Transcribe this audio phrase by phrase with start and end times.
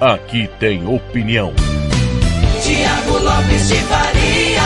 [0.00, 1.52] Aqui tem opinião.
[2.62, 4.62] Tiago Lopes de Faria.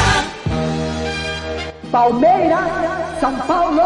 [1.90, 3.80] Palmeiras, São Paulo.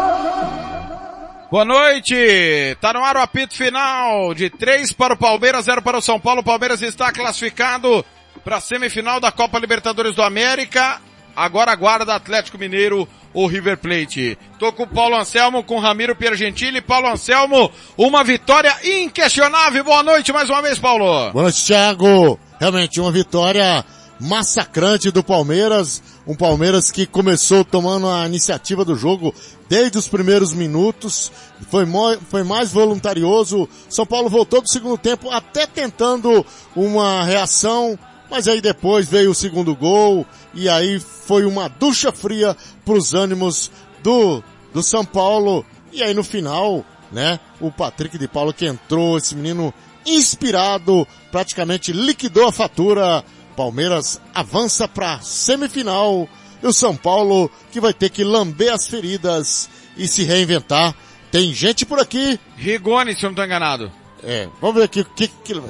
[1.49, 2.75] Boa noite!
[2.81, 6.19] Tá no ar o apito final de 3 para o Palmeiras, 0 para o São
[6.19, 6.41] Paulo.
[6.41, 8.03] O Palmeiras está classificado
[8.43, 10.99] para a semifinal da Copa Libertadores do América.
[11.33, 14.35] Agora aguarda Atlético Mineiro ou River Plate.
[14.57, 16.81] Tô com o Paulo Anselmo, com o Ramiro Piergentili.
[16.81, 19.83] Paulo Anselmo, uma vitória inquestionável.
[19.83, 21.31] Boa noite mais uma vez, Paulo.
[21.31, 22.39] Boa noite, Thiago.
[22.59, 23.85] Realmente uma vitória
[24.19, 26.01] massacrante do Palmeiras.
[26.25, 29.31] Um Palmeiras que começou tomando a iniciativa do jogo
[29.69, 31.31] desde os primeiros minutos.
[31.69, 31.85] Foi,
[32.31, 33.69] foi mais voluntarioso.
[33.87, 36.43] São Paulo voltou do segundo tempo até tentando
[36.75, 37.99] uma reação.
[38.29, 43.13] Mas aí depois veio o segundo gol e aí foi uma ducha fria para os
[43.13, 43.71] ânimos
[44.03, 45.65] do, do São Paulo.
[45.93, 49.73] E aí no final, né, o Patrick de Paulo que entrou, esse menino
[50.05, 53.23] inspirado, praticamente liquidou a fatura
[53.57, 56.29] Palmeiras avança para semifinal
[56.61, 59.67] e o São Paulo que vai ter que lamber as feridas
[59.97, 60.95] e se reinventar.
[61.31, 62.39] Tem gente por aqui.
[62.55, 63.91] Rigoni, se eu não estou enganado.
[64.23, 65.63] É, vamos ver aqui o que, que, ele,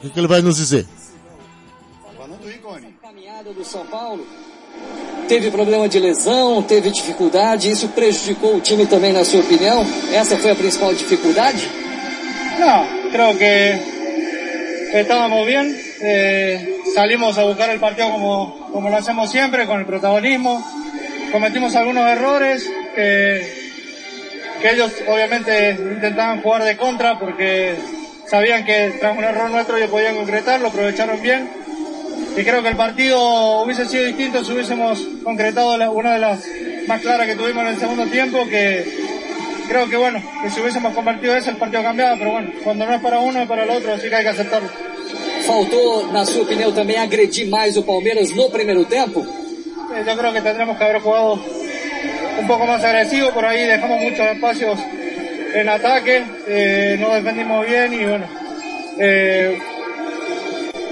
[0.00, 0.86] que, que ele vai nos dizer.
[3.42, 4.24] Do São Paulo.
[5.26, 9.84] Teve problema de lesão, teve dificuldade, isso prejudicou o time também, na sua opinião?
[10.12, 11.68] Essa foi a principal dificuldade?
[12.60, 19.30] Não, creo que estábamos bien, eh, salimos a buscar el partido como, como lo hacemos
[19.30, 20.62] siempre, con el protagonismo.
[21.32, 23.42] Cometimos algunos errores que,
[24.62, 27.74] que ellos obviamente intentaban jugar de contra porque
[28.28, 31.63] sabían que tras un error nuestro ellos podían concretar, lo aprovecharon bien.
[32.36, 36.44] Y creo que el partido hubiese sido distinto si hubiésemos concretado la, una de las
[36.88, 38.84] más claras que tuvimos en el segundo tiempo, que
[39.68, 42.94] creo que bueno, que si hubiésemos convertido eso el partido cambiaba, pero bueno, cuando no
[42.94, 44.68] es para uno es para el otro, así que hay que aceptarlo.
[45.46, 49.20] Faltou, na sua opinião, também agredir mais o Palmeiras no primeiro tempo?
[49.92, 51.38] Eh, Yo creo que tendremos que haber jugado
[52.40, 54.80] un poco más agresivo, por ahí dejamos muchos espacios
[55.54, 58.26] en ataque, eh, no defendimos bien y bueno,
[58.98, 59.58] eh,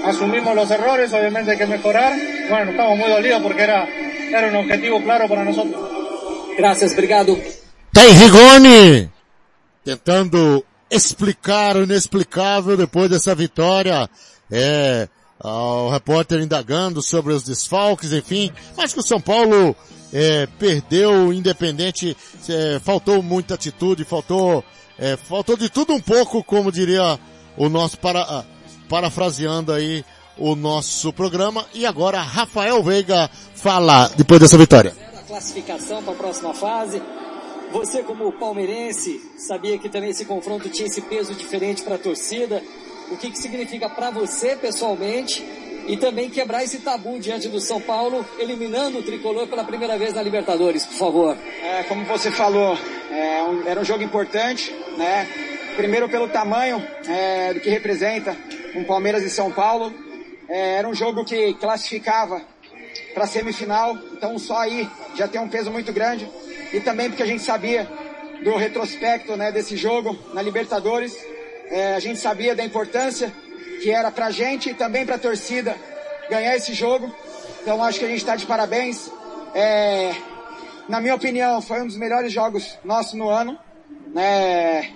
[0.03, 2.13] asumimos los errores, obviamente hay que mejorar.
[2.49, 3.87] Bueno, estamos muy dolidos porque era,
[4.29, 5.81] era un objetivo claro para nosotros.
[6.57, 7.37] Gracias, obrigado.
[7.91, 9.09] Tem Rigoni
[9.83, 14.09] tentando explicar o inexplicável depois dessa vitória.
[14.51, 15.07] É,
[15.43, 18.51] o repórter indagando sobre os desfalques, enfim.
[18.77, 19.75] Acho que o São Paulo
[20.11, 22.15] é, perdeu o Independente,
[22.47, 24.63] é, faltou muita atitude, faltou,
[24.97, 27.19] é, faltou de tudo um pouco, como diria
[27.57, 28.45] o nosso para,
[28.89, 30.03] parafraseando aí
[30.37, 31.65] o nosso programa.
[31.73, 34.93] E agora Rafael Veiga fala depois dessa vitória.
[35.17, 37.01] A classificação para a próxima fase.
[37.71, 42.61] Você como palmeirense sabia que também esse confronto tinha esse peso diferente para a torcida.
[43.11, 45.43] O que, que significa para você pessoalmente
[45.87, 50.13] e também quebrar esse tabu diante do São Paulo, eliminando o tricolor pela primeira vez
[50.13, 51.37] na Libertadores, por favor.
[51.61, 52.77] É, como você falou,
[53.11, 55.27] é, um, era um jogo importante, né?
[55.75, 58.37] Primeiro pelo tamanho é, do que representa
[58.75, 59.93] um Palmeiras e São Paulo.
[60.49, 62.41] É, era um jogo que classificava
[63.13, 66.29] para semifinal, então só aí já tem um peso muito grande.
[66.71, 67.87] E também porque a gente sabia
[68.43, 71.15] do retrospecto né, desse jogo na Libertadores.
[71.69, 73.31] É, a gente sabia da importância
[73.81, 75.75] que era para a gente e também para a torcida
[76.29, 77.13] ganhar esse jogo.
[77.61, 79.11] Então acho que a gente está de parabéns.
[79.53, 80.13] É,
[80.87, 83.57] na minha opinião, foi um dos melhores jogos nossos no ano.
[84.13, 84.91] Né?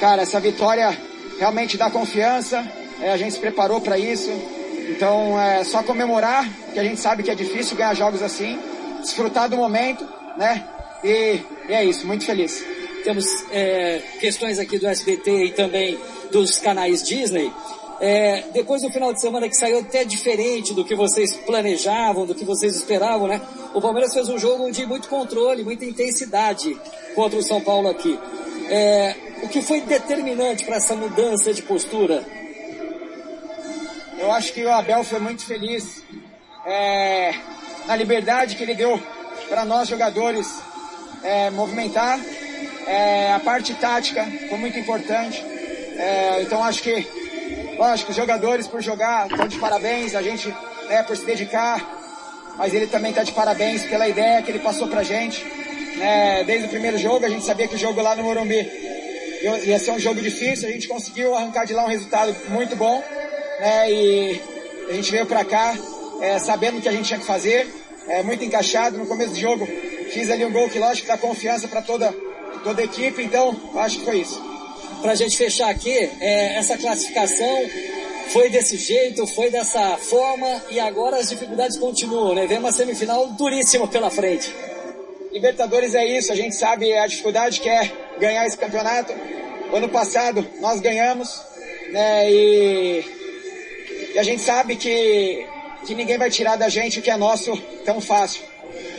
[0.00, 0.96] Cara, essa vitória
[1.38, 2.66] realmente dá confiança.
[3.00, 4.30] É, a gente se preparou para isso.
[4.90, 8.58] Então é só comemorar, que a gente sabe que é difícil ganhar jogos assim.
[9.00, 10.06] Desfrutar do momento,
[10.36, 10.66] né?
[11.04, 12.64] E, e é isso, muito feliz.
[13.04, 15.98] Temos é, questões aqui do SBT e também
[16.32, 17.52] dos canais Disney.
[18.00, 22.34] É, depois do final de semana que saiu até diferente do que vocês planejavam, do
[22.34, 23.40] que vocês esperavam, né?
[23.74, 26.76] O Palmeiras fez um jogo de muito controle, muita intensidade
[27.14, 28.18] contra o São Paulo aqui.
[28.70, 32.24] É, o que foi determinante para essa mudança de postura?
[34.18, 36.02] Eu acho que o Abel foi muito feliz
[36.66, 37.34] é,
[37.86, 39.00] na liberdade que ele deu
[39.48, 40.60] para nós jogadores
[41.22, 42.18] é, movimentar.
[42.86, 45.44] É, a parte tática foi muito importante.
[45.96, 47.06] É, então acho que
[47.78, 50.52] Lógico, os jogadores por jogar estão de parabéns, a gente,
[50.88, 51.80] né, por se dedicar,
[52.56, 55.44] mas ele também está de parabéns pela ideia que ele passou pra gente.
[55.96, 58.68] Né, desde o primeiro jogo, a gente sabia que o jogo lá no Morumbi
[59.64, 63.00] ia ser um jogo difícil, a gente conseguiu arrancar de lá um resultado muito bom,
[63.60, 64.40] né, e
[64.88, 65.76] a gente veio pra cá
[66.20, 67.66] é, sabendo o que a gente tinha que fazer,
[68.08, 69.66] é, muito encaixado no começo do jogo,
[70.12, 72.14] fiz ali um gol que lógico dá confiança para toda,
[72.64, 74.42] toda a equipe, então acho que foi isso.
[75.02, 77.70] Pra gente fechar aqui, é, essa classificação
[78.30, 82.46] foi desse jeito, foi dessa forma e agora as dificuldades continuam, né?
[82.46, 84.52] Vem uma semifinal duríssima pela frente.
[85.32, 89.12] Libertadores é isso, a gente sabe a dificuldade que é ganhar esse campeonato.
[89.72, 91.40] Ano passado nós ganhamos,
[91.92, 92.30] né?
[92.30, 93.17] E,
[94.18, 95.46] e a gente sabe que,
[95.86, 97.56] que ninguém vai tirar da gente o que é nosso
[97.86, 98.42] tão fácil.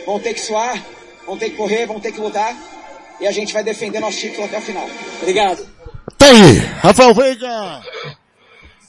[0.06, 0.82] Vão ter que suar,
[1.26, 2.56] vão ter que correr, vão ter que lutar
[3.20, 4.88] e a gente vai defender nosso título até o final.
[5.20, 5.68] Obrigado.
[6.16, 7.82] Tá aí, Rafael Veiga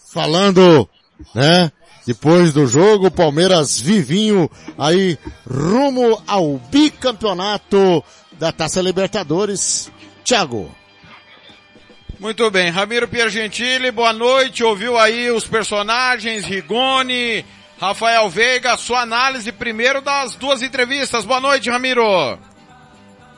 [0.07, 0.87] falando,
[1.35, 1.69] né?
[2.07, 8.01] Depois do jogo, o Palmeiras vivinho aí rumo ao bicampeonato
[8.39, 9.91] da Taça Libertadores.
[10.23, 10.71] Thiago.
[12.21, 17.43] Muito bem, Ramiro Piergentili, boa noite, ouviu aí os personagens, Rigoni,
[17.79, 21.25] Rafael Veiga, sua análise primeiro das duas entrevistas.
[21.25, 22.37] Boa noite, Ramiro.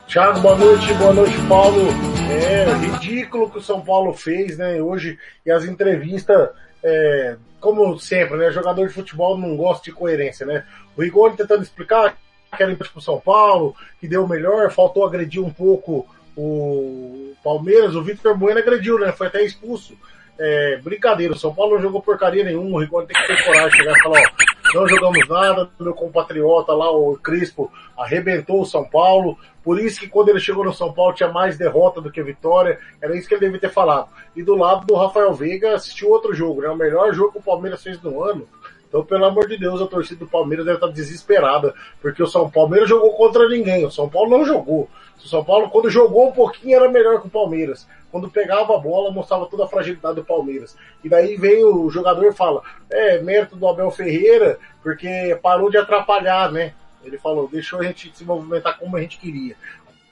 [0.06, 1.88] Thiago, boa noite, boa noite, Paulo.
[2.30, 6.50] É ridículo o que o São Paulo fez, né, hoje, e as entrevistas,
[6.82, 10.62] é, como sempre, né, jogador de futebol não gosta de coerência, né.
[10.94, 12.18] O Rigoni tentando explicar
[12.54, 17.34] que era empate pro São Paulo, que deu o melhor, faltou agredir um pouco o
[17.42, 19.96] Palmeiras, o Vitor Bueno agrediu, né, foi até expulso.
[20.36, 23.70] É, brincadeira, o São Paulo não jogou porcaria nenhuma, o Rigoni tem que ter coragem
[23.70, 28.66] de chegar e falar, ó, não jogamos nada, meu compatriota lá, o Crispo, arrebentou o
[28.66, 32.10] São Paulo, por isso que quando ele chegou no São Paulo tinha mais derrota do
[32.10, 34.08] que vitória, era isso que ele devia ter falado.
[34.34, 37.42] E do lado do Rafael Veiga assistiu outro jogo, né, o melhor jogo que o
[37.42, 38.48] Palmeiras fez no ano,
[38.94, 42.48] então, pelo amor de Deus, a torcida do Palmeiras deve estar desesperada, porque o São
[42.48, 44.88] Palmeiras jogou contra ninguém, o São Paulo não jogou.
[45.24, 47.88] O São Paulo, quando jogou um pouquinho, era melhor que o Palmeiras.
[48.12, 50.76] Quando pegava a bola, mostrava toda a fragilidade do Palmeiras.
[51.02, 55.78] E daí vem o jogador e fala, é, mérito do Abel Ferreira, porque parou de
[55.78, 56.74] atrapalhar, né?
[57.02, 59.56] Ele falou, deixou a gente se movimentar como a gente queria.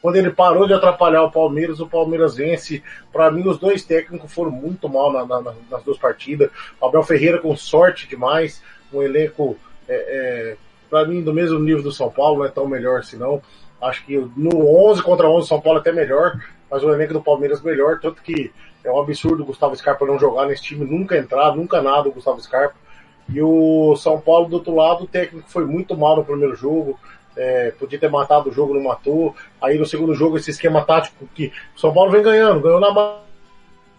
[0.00, 2.82] Quando ele parou de atrapalhar o Palmeiras, o Palmeiras vence.
[3.12, 6.50] Para mim, os dois técnicos foram muito mal na, na, nas duas partidas.
[6.80, 8.62] O Abel Ferreira com sorte demais,
[8.92, 9.56] um elenco,
[9.86, 10.56] é, é,
[10.88, 13.40] para mim, do mesmo nível do São Paulo, não é tão melhor assim não.
[13.82, 16.40] Acho que no 11 contra 11 São Paulo é até melhor,
[16.70, 18.52] mas o elenco do Palmeiras melhor, tanto que
[18.84, 22.12] é um absurdo o Gustavo Scarpa não jogar nesse time, nunca entrar, nunca nada o
[22.12, 22.76] Gustavo Scarpa.
[23.28, 26.98] E o São Paulo do outro lado, o técnico foi muito mal no primeiro jogo,
[27.36, 29.34] é, podia ter matado o jogo, não matou.
[29.60, 32.92] Aí no segundo jogo, esse esquema tático que o São Paulo vem ganhando, ganhou na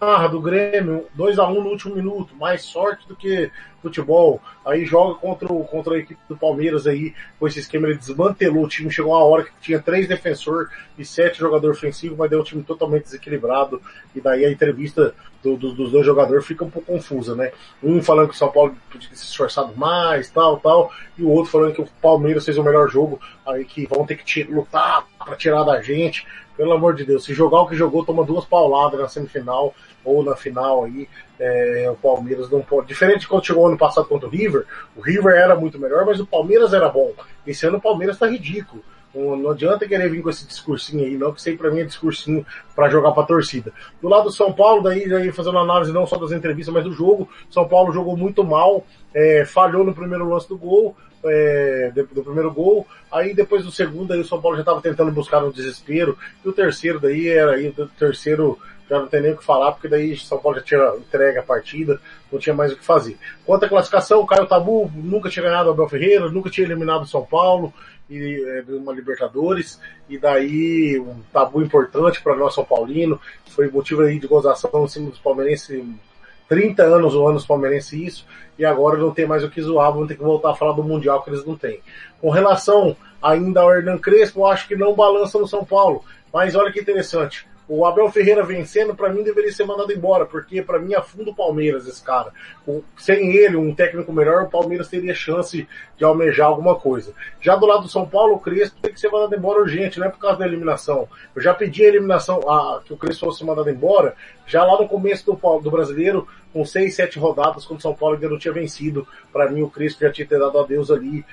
[0.02, 3.50] marra do Grêmio, 2 a 1 um no último minuto, mais sorte do que
[3.84, 4.42] futebol.
[4.66, 8.64] Aí joga contra, o, contra a equipe do Palmeiras aí, com esse esquema ele desmantelou
[8.64, 12.40] o time, chegou uma hora que tinha três defensores e sete jogadores ofensivos, mas deu
[12.40, 13.82] um time totalmente desequilibrado.
[14.16, 15.14] E daí a entrevista
[15.44, 17.52] do, do, dos dois jogadores fica um pouco confusa, né?
[17.84, 21.30] Um falando que o São Paulo podia ter se esforçado mais, tal, tal, e o
[21.30, 25.06] outro falando que o Palmeiras fez o melhor jogo, aí que vão ter que lutar
[25.20, 26.26] para tirar da gente.
[26.56, 30.24] Pelo amor de Deus, se jogar o que jogou, toma duas pauladas na semifinal ou
[30.24, 31.08] na final aí,
[31.40, 32.88] é, o Palmeiras não pode.
[32.88, 36.20] Diferente de quando chegou ano passado contra o River, o River era muito melhor, mas
[36.20, 37.12] o Palmeiras era bom.
[37.46, 38.84] Esse ano o Palmeiras tá ridículo.
[39.14, 42.44] Não, adianta querer vir com esse discursinho aí, não, que sempre pra mim é discursinho
[42.76, 43.72] para jogar pra torcida.
[44.02, 46.92] Do lado do São Paulo, daí ia fazendo análise não só das entrevistas, mas do
[46.92, 47.30] jogo.
[47.50, 48.84] São Paulo jogou muito mal,
[49.14, 54.12] é, falhou no primeiro lance do gol, é, do primeiro gol, aí depois do segundo
[54.12, 57.52] aí o São Paulo já estava tentando buscar no desespero, e o terceiro daí era
[57.52, 58.60] aí, o terceiro
[58.90, 61.44] já não tem nem o que falar, porque daí São Paulo já tinha entregue a
[61.44, 62.00] partida,
[62.32, 63.18] não tinha mais o que fazer.
[63.46, 67.04] Quanto à classificação, o Caio Tabu nunca tinha ganhado o Abel Ferreira, nunca tinha eliminado
[67.04, 67.74] o São Paulo,
[68.10, 74.02] e é, uma Libertadores, e daí um tabu importante para nós São Paulino, foi motivo
[74.02, 75.84] aí de gozação em cima dos palmeirenses
[76.48, 78.28] 30 anos o ano dos palmeirenses isso,
[78.60, 80.84] e agora não tem mais o que zoar, vão ter que voltar a falar do
[80.84, 81.80] Mundial que eles não têm.
[82.22, 86.72] Com relação ainda ao Hernan Crespo, acho que não balança no São Paulo, mas olha
[86.72, 90.94] que interessante, o Abel Ferreira vencendo, para mim, deveria ser mandado embora, porque para mim
[90.94, 92.32] afunda o Palmeiras esse cara.
[92.98, 95.68] Sem ele, um técnico melhor, o Palmeiras teria chance
[95.98, 97.14] de almejar alguma coisa.
[97.40, 100.08] Já do lado do São Paulo, o Crespo tem que ser mandado embora urgente, não
[100.08, 101.08] é por causa da eliminação.
[101.34, 104.16] Eu já pedi a eliminação, a, que o Crespo fosse mandado embora,
[104.46, 108.16] já lá no começo do, do brasileiro, com seis, sete rodadas, quando o São Paulo
[108.16, 109.08] ainda não tinha vencido.
[109.32, 111.26] Para mim, o Crespo já tinha dado adeus ali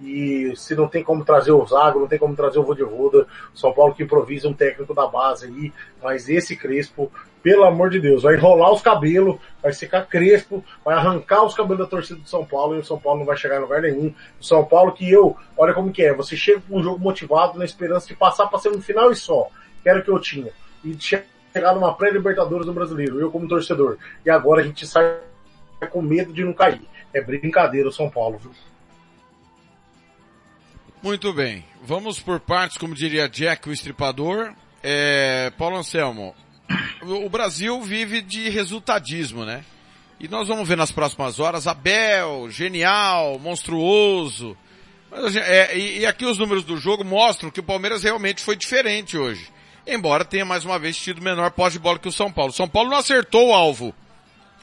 [0.00, 3.72] e se não tem como trazer o Zago, não tem como trazer o Vodevoda, São
[3.72, 5.72] Paulo que improvisa um técnico da base aí,
[6.02, 7.10] mas esse Crespo
[7.44, 11.84] pelo amor de Deus, vai enrolar os cabelos, vai ficar crespo, vai arrancar os cabelos
[11.84, 14.14] da torcida do São Paulo e o São Paulo não vai chegar em lugar nenhum.
[14.40, 17.58] O São Paulo que eu, olha como que é, você chega com um jogo motivado
[17.58, 19.50] na esperança de passar para semifinal e só,
[19.82, 20.50] que era o que eu tinha.
[20.82, 23.98] E chegar numa pré-libertadores do brasileiro, eu como torcedor.
[24.24, 25.20] E agora a gente sai
[25.90, 26.88] com medo de não cair.
[27.12, 28.52] É brincadeira o São Paulo, viu?
[31.04, 31.62] Muito bem.
[31.82, 34.54] Vamos por partes, como diria Jack, o estripador.
[34.82, 36.34] É, Paulo Anselmo,
[37.02, 39.62] o Brasil vive de resultadismo, né?
[40.18, 44.56] E nós vamos ver nas próximas horas Abel, genial, monstruoso.
[45.10, 48.56] Mas, é, e, e, aqui os números do jogo mostram que o Palmeiras realmente foi
[48.56, 49.46] diferente hoje.
[49.86, 52.50] Embora tenha mais uma vez tido menor pós de bola que o São Paulo.
[52.50, 53.94] O São Paulo não acertou o alvo.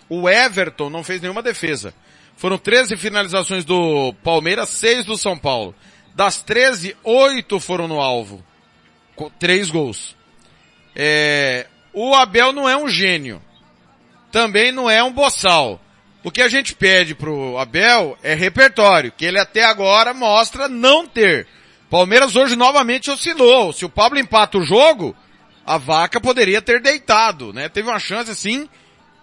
[0.10, 1.94] O Everton não fez nenhuma defesa.
[2.36, 5.76] Foram 13 finalizações do Palmeiras, 6 do São Paulo.
[6.16, 8.44] Das 13, 8 foram no alvo.
[9.16, 10.16] Com 3 gols.
[10.96, 13.42] É, o Abel não é um gênio.
[14.32, 15.80] Também não é um boçal.
[16.24, 21.08] O que a gente pede pro Abel é repertório, que ele até agora mostra não
[21.08, 21.48] ter.
[21.90, 23.74] Palmeiras hoje novamente oscilou.
[23.74, 25.16] Se o Pablo empata o jogo,
[25.66, 27.68] a vaca poderia ter deitado, né?
[27.68, 28.70] Teve uma chance assim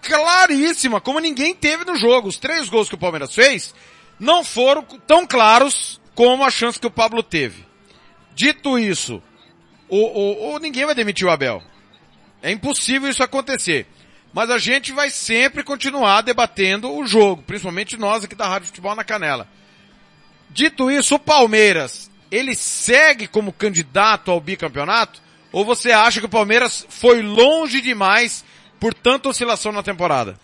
[0.02, 2.28] claríssima, como ninguém teve no jogo.
[2.28, 3.74] Os três gols que o Palmeiras fez
[4.18, 7.64] não foram tão claros como a chance que o Pablo teve.
[8.34, 9.22] Dito isso,
[9.88, 11.62] o, o, o ninguém vai demitir o Abel.
[12.42, 13.86] É impossível isso acontecer.
[14.32, 18.96] Mas a gente vai sempre continuar debatendo o jogo, principalmente nós aqui da Rádio Futebol
[18.96, 19.46] na Canela.
[20.50, 25.22] Dito isso, o Palmeiras, ele segue como candidato ao bicampeonato?
[25.52, 28.44] Ou você acha que o Palmeiras foi longe demais
[28.80, 30.36] por tanta oscilação na temporada?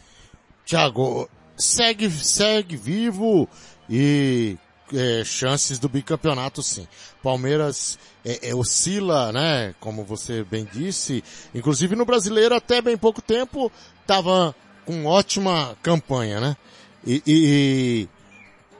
[0.64, 3.49] Thiago, segue, segue vivo
[3.90, 4.57] e
[4.94, 6.86] é, chances do bicampeonato sim.
[7.22, 9.74] Palmeiras é, é, oscila, né?
[9.80, 11.22] Como você bem disse.
[11.54, 13.70] Inclusive no brasileiro até bem pouco tempo
[14.00, 16.56] estava com ótima campanha, né?
[17.06, 18.08] E, e, e,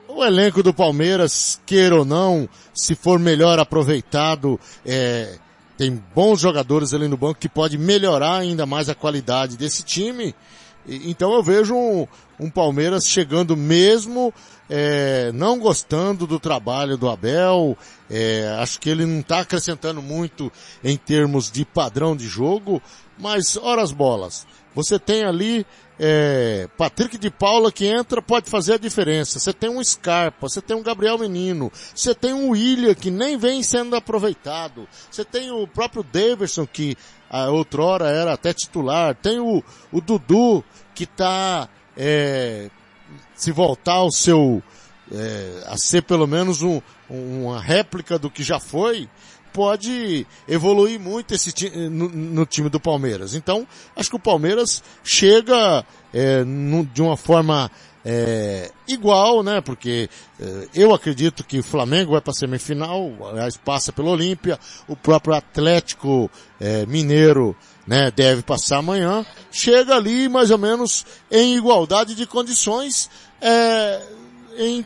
[0.07, 5.37] o elenco do Palmeiras, queira ou não, se for melhor aproveitado, é,
[5.77, 10.33] tem bons jogadores ali no banco que pode melhorar ainda mais a qualidade desse time.
[10.87, 12.07] Então eu vejo um,
[12.39, 14.33] um Palmeiras chegando mesmo,
[14.69, 17.77] é, não gostando do trabalho do Abel,
[18.09, 20.51] é, acho que ele não está acrescentando muito
[20.83, 22.81] em termos de padrão de jogo,
[23.17, 24.45] mas horas bolas.
[24.73, 25.65] Você tem ali
[25.97, 29.39] é, Patrick de Paula que entra pode fazer a diferença.
[29.39, 33.37] Você tem um Scarpa, você tem um Gabriel Menino, você tem um William que nem
[33.37, 34.87] vem sendo aproveitado.
[35.09, 36.97] Você tem o próprio Davidson que
[37.29, 39.15] a outrora era até titular.
[39.15, 42.69] Tem o, o Dudu que está é,
[43.35, 44.61] se voltar ao seu
[45.11, 49.07] é, a ser pelo menos um, uma réplica do que já foi,
[49.53, 51.53] pode evoluir muito esse
[51.89, 53.33] no, no, time do Palmeiras.
[53.33, 57.71] Então, acho que o Palmeiras chega é, no, de uma forma
[58.03, 59.61] é, igual, né?
[59.61, 64.59] Porque é, eu acredito que o Flamengo vai para a semifinal, aliás, passa pelo Olímpia,
[64.87, 66.29] o próprio Atlético
[66.59, 67.55] é, Mineiro
[67.87, 73.09] né, deve passar amanhã, chega ali mais ou menos em igualdade de condições,
[73.41, 74.01] é,
[74.57, 74.85] em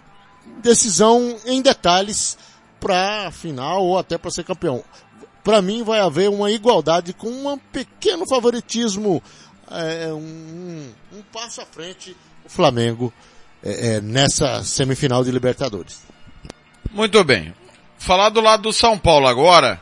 [0.62, 2.38] decisão em detalhes
[2.80, 4.84] para final ou até para ser campeão.
[5.44, 9.22] Para mim vai haver uma igualdade com um pequeno favoritismo,
[9.72, 12.16] é, um, um, passo à frente
[12.46, 13.14] o Flamengo
[13.64, 16.02] é, é, nessa semifinal de Libertadores.
[16.92, 17.54] Muito bem.
[17.98, 19.82] Falar do lado do São Paulo agora,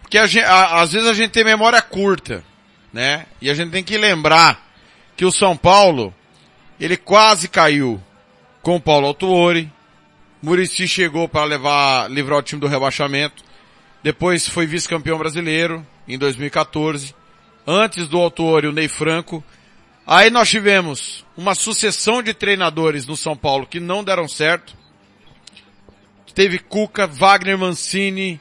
[0.00, 2.44] porque gente, a, às vezes a gente tem memória curta,
[2.92, 3.26] né?
[3.40, 4.66] E a gente tem que lembrar
[5.16, 6.14] que o São Paulo,
[6.78, 8.00] ele quase caiu
[8.62, 9.70] com o Paulo Autuori,
[10.40, 13.42] Murici chegou para levar, livrar o time do rebaixamento.
[14.02, 17.14] Depois foi vice-campeão brasileiro em 2014.
[17.66, 19.42] Antes do autor, o Ney Franco.
[20.06, 24.74] Aí nós tivemos uma sucessão de treinadores no São Paulo que não deram certo.
[26.34, 28.40] Teve Cuca, Wagner Mancini,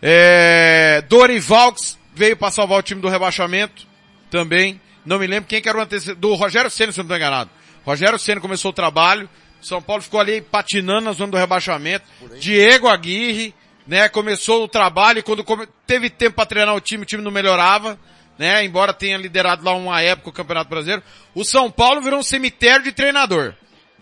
[0.00, 1.74] é, Dorival
[2.14, 3.86] veio para salvar o time do rebaixamento
[4.30, 4.80] também.
[5.04, 7.50] Não me lembro quem que era o antecedente, do Rogério Senna, se não estou enganado.
[7.84, 9.28] Rogério Senna começou o trabalho,
[9.60, 12.04] são Paulo ficou ali patinando na zona do rebaixamento.
[12.38, 13.54] Diego Aguirre,
[13.86, 15.66] né, começou o trabalho e quando come...
[15.86, 17.98] teve tempo para treinar o time, o time não melhorava,
[18.38, 21.02] né, embora tenha liderado lá uma época o Campeonato Brasileiro.
[21.34, 23.54] O São Paulo virou um cemitério de treinador.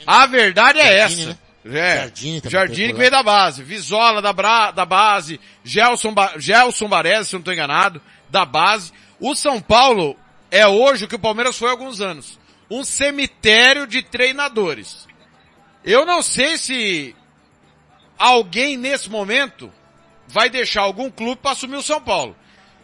[0.06, 1.38] A verdade é essa.
[1.64, 6.88] É, Jardim, Jardim que veio da base, Visola da, Bra, da base, Gelson, ba, Gelson
[6.88, 8.00] Baresi, se não estou enganado,
[8.30, 8.92] da base.
[9.18, 10.16] O São Paulo
[10.50, 12.38] é hoje o que o Palmeiras foi há alguns anos.
[12.70, 15.06] Um cemitério de treinadores.
[15.84, 17.14] Eu não sei se
[18.18, 19.70] alguém nesse momento
[20.28, 22.34] vai deixar algum clube para assumir o São Paulo.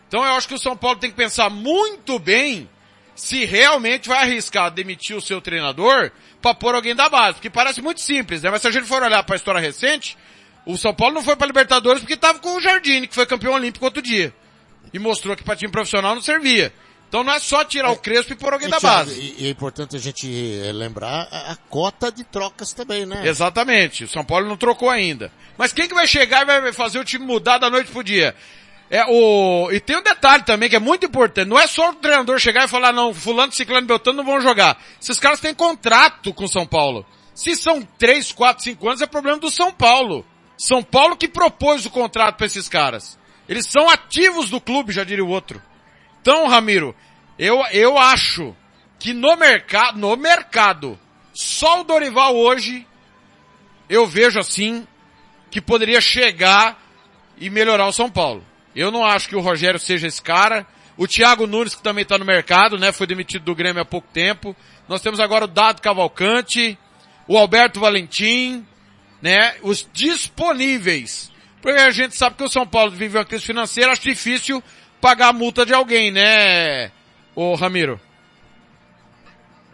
[0.08, 2.68] Então eu acho que o São Paulo tem que pensar muito bem
[3.16, 7.80] se realmente vai arriscar demitir o seu treinador para pôr alguém da base, porque parece
[7.82, 8.50] muito simples, né?
[8.50, 10.16] Mas se a gente for olhar para a história recente,
[10.66, 13.54] o São Paulo não foi para Libertadores porque estava com o Jardine, que foi campeão
[13.54, 14.32] olímpico outro dia.
[14.92, 16.72] E mostrou que para time profissional não servia.
[17.08, 19.18] Então não é só tirar o Crespo e pôr alguém E, da base.
[19.18, 23.26] E, e é importante a gente eh, lembrar a, a cota de trocas também, né?
[23.26, 24.04] Exatamente.
[24.04, 25.32] O São Paulo não trocou ainda.
[25.56, 28.34] Mas quem que vai chegar e vai fazer o time mudar da noite pro dia?
[28.88, 31.48] É o, e tem um detalhe também que é muito importante.
[31.48, 34.80] Não é só o treinador chegar e falar, não, fulano, ciclano beltrano não vão jogar.
[35.00, 37.04] Esses caras têm contrato com São Paulo.
[37.34, 40.24] Se são 3, 4, 5 anos, é problema do São Paulo.
[40.56, 43.18] São Paulo que propôs o contrato para esses caras.
[43.48, 45.60] Eles são ativos do clube, já diria o outro.
[46.22, 46.94] Então, Ramiro,
[47.38, 48.54] eu, eu acho
[48.98, 50.98] que no mercado, no mercado,
[51.34, 52.86] só o Dorival hoje,
[53.88, 54.86] eu vejo assim,
[55.50, 56.80] que poderia chegar
[57.36, 58.45] e melhorar o São Paulo.
[58.76, 60.66] Eu não acho que o Rogério seja esse cara.
[60.96, 62.92] O Thiago Nunes, que também está no mercado, né?
[62.92, 64.54] Foi demitido do Grêmio há pouco tempo.
[64.88, 66.78] Nós temos agora o Dado Cavalcante,
[67.26, 68.64] o Alberto Valentim,
[69.20, 69.56] né?
[69.62, 71.32] Os disponíveis.
[71.60, 74.62] Porque a gente sabe que o São Paulo vive uma crise financeira, acho difícil
[75.00, 76.90] pagar a multa de alguém, né,
[77.34, 78.00] ô Ramiro?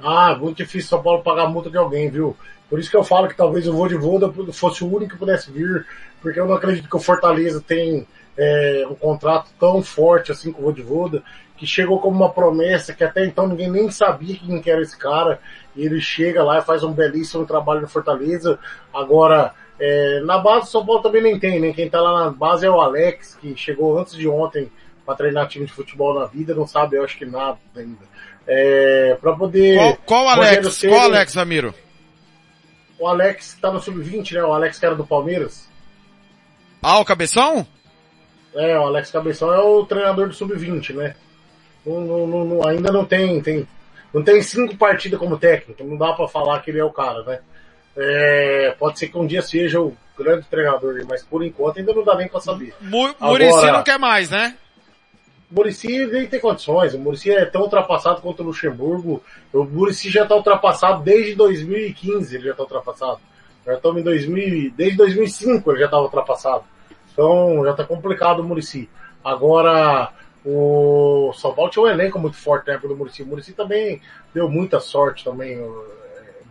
[0.03, 2.37] Ah, muito difícil São Paulo pagar a multa de alguém, viu?
[2.69, 5.87] Por isso que eu falo que talvez o Vodivoda fosse o único que pudesse vir,
[6.21, 10.63] porque eu não acredito que o Fortaleza tem é, um contrato tão forte assim com
[10.63, 11.23] o Vodivoda,
[11.57, 14.97] que chegou como uma promessa que até então ninguém nem sabia quem que era esse
[14.97, 15.39] cara,
[15.77, 18.59] e ele chega lá e faz um belíssimo trabalho no Fortaleza.
[18.93, 21.73] Agora, é, na base do São Paulo também nem tem, né?
[21.73, 24.71] Quem tá lá na base é o Alex, que chegou antes de ontem
[25.07, 28.11] para treinar time de futebol na vida, não sabe, eu acho que nada ainda.
[28.47, 29.77] É, para poder.
[29.77, 30.75] Qual, qual Alex?
[30.75, 31.75] Ceni- Qual Alex, Ramiro?
[32.99, 34.45] O Alex tá no sub-20, né?
[34.45, 35.69] O Alex que era do Palmeiras.
[36.83, 37.67] Ah, o Cabeção?
[38.55, 41.15] É, o Alex Cabeção é o treinador do sub-20, né?
[41.85, 43.67] Não- não- não- não- ainda não tem, tem,
[44.13, 47.23] não tem cinco partidas como técnico, não dá pra falar que ele é o cara,
[47.25, 47.41] né?
[47.97, 52.05] É, pode ser que um dia seja o grande treinador, mas por enquanto ainda não
[52.05, 52.75] dá nem pra saber.
[52.81, 54.55] Mu- Muricy Agora- não quer mais, né?
[55.51, 56.95] Murici nem tem condições.
[56.95, 59.23] O Murici é tão ultrapassado quanto o Luxemburgo.
[59.53, 62.37] O Murici já está ultrapassado desde 2015.
[62.37, 63.21] Ele já está ultrapassado.
[63.67, 66.65] Já estamos em 2000, desde 2005 ele já estava ultrapassado.
[67.13, 68.89] Então já está complicado o Murici.
[69.25, 70.11] Agora
[70.45, 73.23] o São Paulo tinha um elenco muito forte na época do Murici.
[73.23, 74.01] O Murici também
[74.35, 75.59] deu muita sorte também.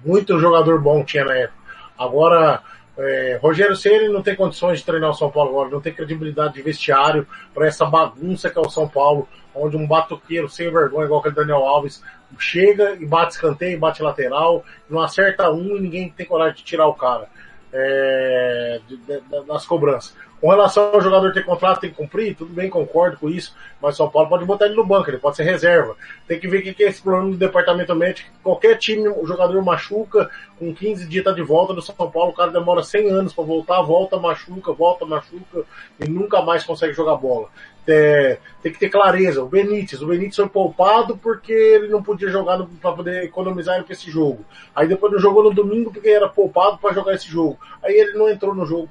[0.06, 1.60] Muito jogador bom tinha na época.
[1.97, 2.62] Agora
[2.97, 6.54] é, Rogério Ceni não tem condições de treinar o São Paulo agora, não tem credibilidade
[6.56, 11.06] de vestiário para essa bagunça que é o São Paulo, onde um batuqueiro sem vergonha,
[11.06, 12.04] igual aquele Daniel Alves,
[12.38, 16.88] chega e bate escanteio, bate lateral, não acerta um e ninguém tem coragem de tirar
[16.88, 17.28] o cara
[17.74, 20.15] é, de- de- das cobranças.
[20.41, 23.95] Com relação ao jogador ter contrato, tem que cumprir, tudo bem, concordo com isso, mas
[23.95, 25.95] São Paulo pode botar ele no banco, ele pode ser reserva.
[26.27, 28.32] Tem que ver o que é esse problema do departamento médico.
[28.43, 32.34] Qualquer time, o jogador machuca, com 15 dias tá de volta no São Paulo, o
[32.34, 35.63] cara demora 100 anos para voltar, volta, machuca, volta, machuca,
[35.99, 37.47] e nunca mais consegue jogar bola.
[37.88, 39.43] É, tem que ter clareza.
[39.43, 43.84] O Benítez, o Benítez foi poupado porque ele não podia jogar para poder economizar ele
[43.84, 44.43] pra esse jogo.
[44.75, 47.60] Aí depois não jogou no domingo porque era poupado para jogar esse jogo.
[47.84, 48.89] Aí ele não entrou no jogo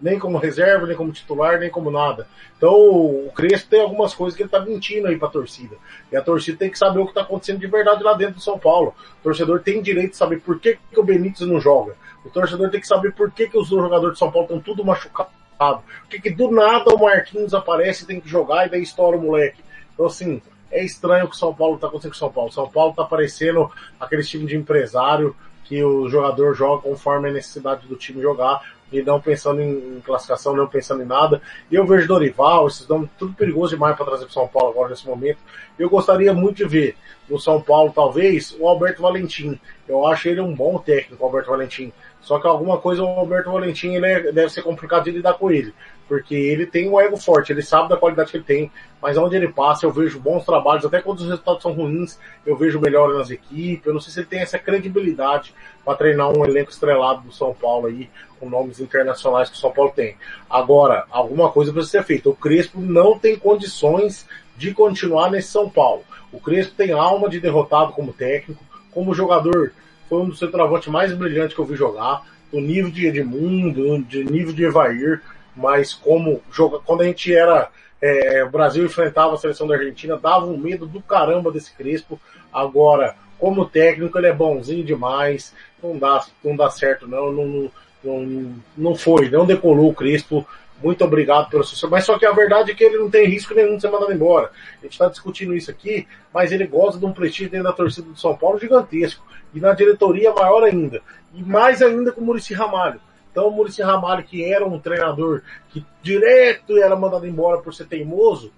[0.00, 2.26] nem como reserva, nem como titular, nem como nada.
[2.56, 5.76] Então o Crespo tem algumas coisas que ele tá mentindo aí pra torcida.
[6.10, 8.40] E a torcida tem que saber o que tá acontecendo de verdade lá dentro do
[8.40, 8.94] São Paulo.
[9.20, 11.94] O torcedor tem direito de saber por que, que o Benítez não joga.
[12.24, 14.84] O torcedor tem que saber por que, que os jogadores de São Paulo estão tudo
[14.84, 15.32] machucados.
[15.58, 19.16] Por que, que do nada o Marquinhos aparece e tem que jogar e daí estoura
[19.16, 19.62] o moleque.
[19.92, 22.52] Então assim, é estranho o que o São Paulo tá acontecendo com o São Paulo.
[22.52, 27.86] São Paulo tá parecendo aquele time de empresário que o jogador joga conforme a necessidade
[27.86, 28.60] do time jogar
[28.92, 31.40] e não pensando em, classificação, não pensando em nada.
[31.70, 34.90] E eu vejo Dorival, esses nomes, tudo perigoso demais para trazer para São Paulo agora
[34.90, 35.38] nesse momento.
[35.78, 36.96] Eu gostaria muito de ver
[37.28, 39.58] no São Paulo, talvez, o Alberto Valentim.
[39.88, 41.92] Eu acho ele um bom técnico, o Alberto Valentim.
[42.20, 45.50] Só que alguma coisa o Alberto Valentim ele é- deve ser complicado de lidar com
[45.50, 45.72] ele.
[46.06, 49.36] Porque ele tem um ego forte, ele sabe da qualidade que ele tem, mas onde
[49.36, 53.14] ele passa eu vejo bons trabalhos, até quando os resultados são ruins, eu vejo melhor
[53.14, 53.86] nas equipes.
[53.86, 57.54] Eu não sei se ele tem essa credibilidade para treinar um elenco estrelado do São
[57.54, 60.16] Paulo aí, com nomes internacionais que o São Paulo tem.
[60.48, 62.30] Agora, alguma coisa precisa ser feita.
[62.30, 64.26] O Crespo não tem condições
[64.56, 66.02] de continuar nesse São Paulo.
[66.32, 69.72] O Crespo tem alma de derrotado como técnico, como jogador,
[70.08, 74.24] foi um dos centroavantes mais brilhantes que eu vi jogar, do nível de Edmundo, de
[74.24, 75.22] nível de Evair,
[75.54, 77.70] mas como joga, quando a gente era
[78.02, 82.18] é, o Brasil enfrentava a seleção da Argentina, dava um medo do caramba desse Crespo.
[82.52, 87.70] Agora, como técnico, ele é bonzinho demais, não dá, não dá certo não, não,
[88.02, 90.46] não, não foi, não decolou o Crespo
[90.82, 93.54] muito obrigado pelo seu, mas só que a verdade é que ele não tem risco
[93.54, 94.50] nenhum de ser mandado embora.
[94.78, 98.08] A gente está discutindo isso aqui, mas ele gosta de um prestígio dentro da torcida
[98.08, 99.24] do São Paulo gigantesco.
[99.54, 101.02] E na diretoria maior ainda.
[101.34, 103.00] E mais ainda com o Murici Ramalho.
[103.30, 107.86] Então o Murici Ramalho, que era um treinador que direto era mandado embora por ser
[107.86, 108.50] teimoso,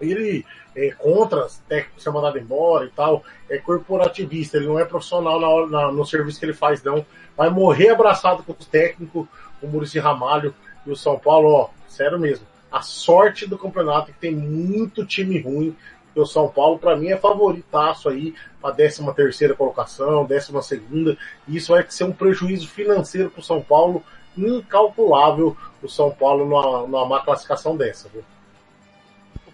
[0.00, 5.40] ele é contra técnico ser mandado embora e tal, é corporativista, ele não é profissional
[5.40, 7.04] na na, no serviço que ele faz, não.
[7.36, 9.28] Vai morrer abraçado com o técnico,
[9.62, 10.54] o Murici Ramalho
[10.86, 12.46] e o São Paulo, ó, sério mesmo.
[12.70, 15.76] A sorte do campeonato é que tem muito time ruim,
[16.14, 21.56] o São Paulo, para mim, é favoritaço aí para 13 terceira colocação, 12 segunda, e
[21.56, 24.02] isso vai ser um prejuízo financeiro para o São Paulo
[24.36, 28.08] incalculável, o São Paulo numa, numa má classificação dessa.
[28.08, 28.22] Viu?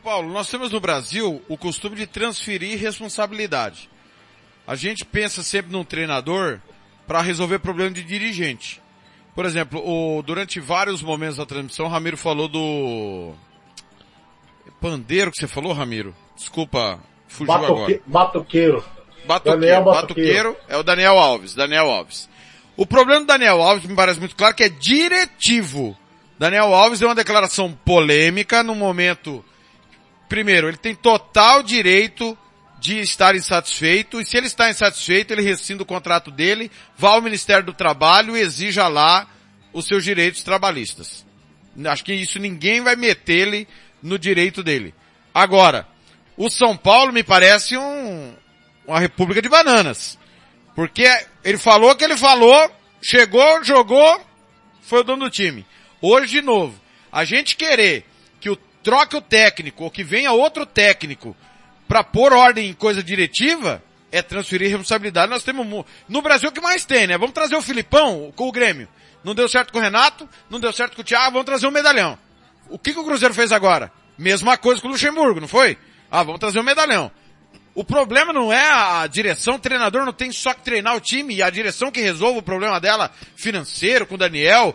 [0.07, 3.91] Paulo, nós temos no Brasil o costume de transferir responsabilidade.
[4.65, 6.61] A gente pensa sempre num treinador
[7.09, 8.81] para resolver problema de dirigente.
[9.35, 13.33] Por exemplo, o, durante vários momentos da transmissão, o Ramiro falou do
[14.81, 16.15] pandeiro que você falou, Ramiro.
[16.37, 18.03] Desculpa, fugiu Batoque, agora.
[18.07, 18.85] Batuqueiro.
[19.27, 20.53] Batuqueiro, Daniel Batuqueiro.
[20.53, 22.29] Batuqueiro é o Daniel Alves, Daniel Alves.
[22.77, 25.97] O problema do Daniel Alves me parece muito claro que é diretivo.
[26.39, 29.45] Daniel Alves deu uma declaração polêmica no momento
[30.29, 32.37] primeiro, ele tem total direito
[32.79, 37.23] de estar insatisfeito, e se ele está insatisfeito, ele rescinda o contrato dele, vá ao
[37.23, 39.27] Ministério do Trabalho e exija lá
[39.73, 41.27] os seus direitos trabalhistas.
[41.85, 43.69] Acho que isso ninguém vai meter ele
[44.03, 44.95] no direito dele.
[45.35, 45.87] Agora,
[46.37, 48.35] o São Paulo me parece um,
[48.87, 50.19] uma república de bananas.
[50.75, 51.07] Porque
[51.43, 52.71] ele falou que ele falou,
[53.03, 54.21] chegou, jogou,
[54.83, 55.67] foi o dono do time.
[56.01, 56.79] Hoje de novo,
[57.11, 58.05] a gente querer
[58.87, 61.37] troque o técnico ou que venha outro técnico
[61.89, 65.29] para pôr ordem em coisa diretiva, é transferir responsabilidade.
[65.29, 67.19] Nós temos no Brasil o que mais tem, né?
[67.19, 68.89] Vamos trazer o Filipão com o Grêmio.
[69.25, 71.71] Não deu certo com o Renato, não deu certo com o Thiago, vamos trazer o
[71.71, 72.17] um medalhão.
[72.71, 73.91] O que, que o Cruzeiro fez agora?
[74.17, 75.77] Mesma coisa com o Luxemburgo, não foi?
[76.09, 77.11] Ah, vamos trazer o um medalhão.
[77.77, 81.35] O problema não é a direção, o treinador não tem só que treinar o time
[81.35, 84.75] e a direção que resolve o problema dela financeiro com o Daniel,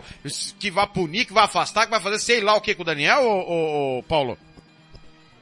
[0.60, 2.86] que vai punir, que vai afastar, que vai fazer sei lá o que com o
[2.86, 4.38] Daniel, ou, ou, Paulo?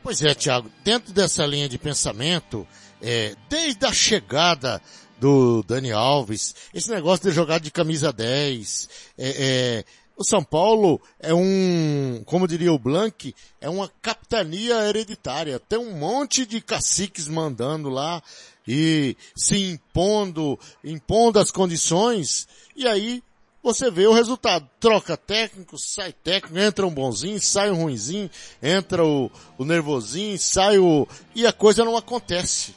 [0.03, 2.67] Pois é, Thiago, dentro dessa linha de pensamento,
[3.03, 4.81] é, desde a chegada
[5.21, 9.85] do Dani Alves, esse negócio de jogar de camisa 10, é, é,
[10.21, 15.59] o São Paulo é um, como diria o Blank, é uma capitania hereditária.
[15.59, 18.23] Tem um monte de caciques mandando lá
[18.69, 23.23] e se impondo, impondo as condições, e aí
[23.63, 24.69] você vê o resultado.
[24.79, 28.31] Troca técnico, sai técnico, entra um bonzinho, sai um ruinzinho,
[28.63, 31.09] entra o, o nervosinho, sai o...
[31.35, 32.75] e a coisa não acontece.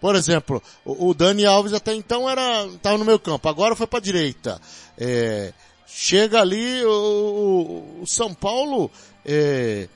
[0.00, 3.86] Por exemplo, o, o Dani Alves até então era, estava no meio campo, agora foi
[3.86, 4.58] para direita.
[4.96, 5.52] É,
[5.90, 8.90] Chega ali, o, o São Paulo
[9.24, 9.88] é,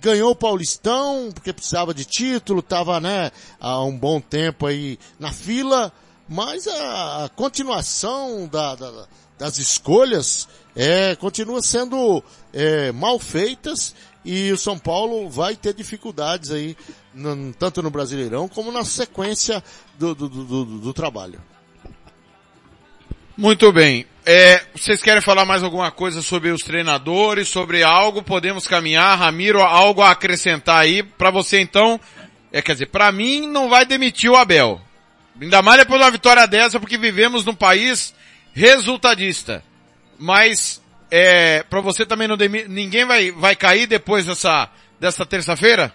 [0.00, 5.30] ganhou o Paulistão, porque precisava de título, estava né, há um bom tempo aí na
[5.30, 5.92] fila,
[6.26, 9.06] mas a, a continuação da, da,
[9.38, 16.50] das escolhas é, continua sendo é, mal feitas e o São Paulo vai ter dificuldades
[16.50, 16.76] aí,
[17.58, 19.62] tanto no Brasileirão como na sequência
[19.98, 21.40] do, do, do, do trabalho.
[23.36, 24.04] Muito bem.
[24.30, 28.22] É, vocês querem falar mais alguma coisa sobre os treinadores, sobre algo?
[28.22, 31.98] Podemos caminhar, Ramiro, algo a acrescentar aí para você então?
[32.52, 34.82] É, quer dizer, para mim não vai demitir o Abel.
[35.40, 38.14] Ainda mais depois de uma vitória dessa, porque vivemos num país
[38.52, 39.64] resultadista.
[40.18, 44.68] Mas, é, para você também não demitir, ninguém vai, vai cair depois dessa,
[45.00, 45.90] dessa terça-feira?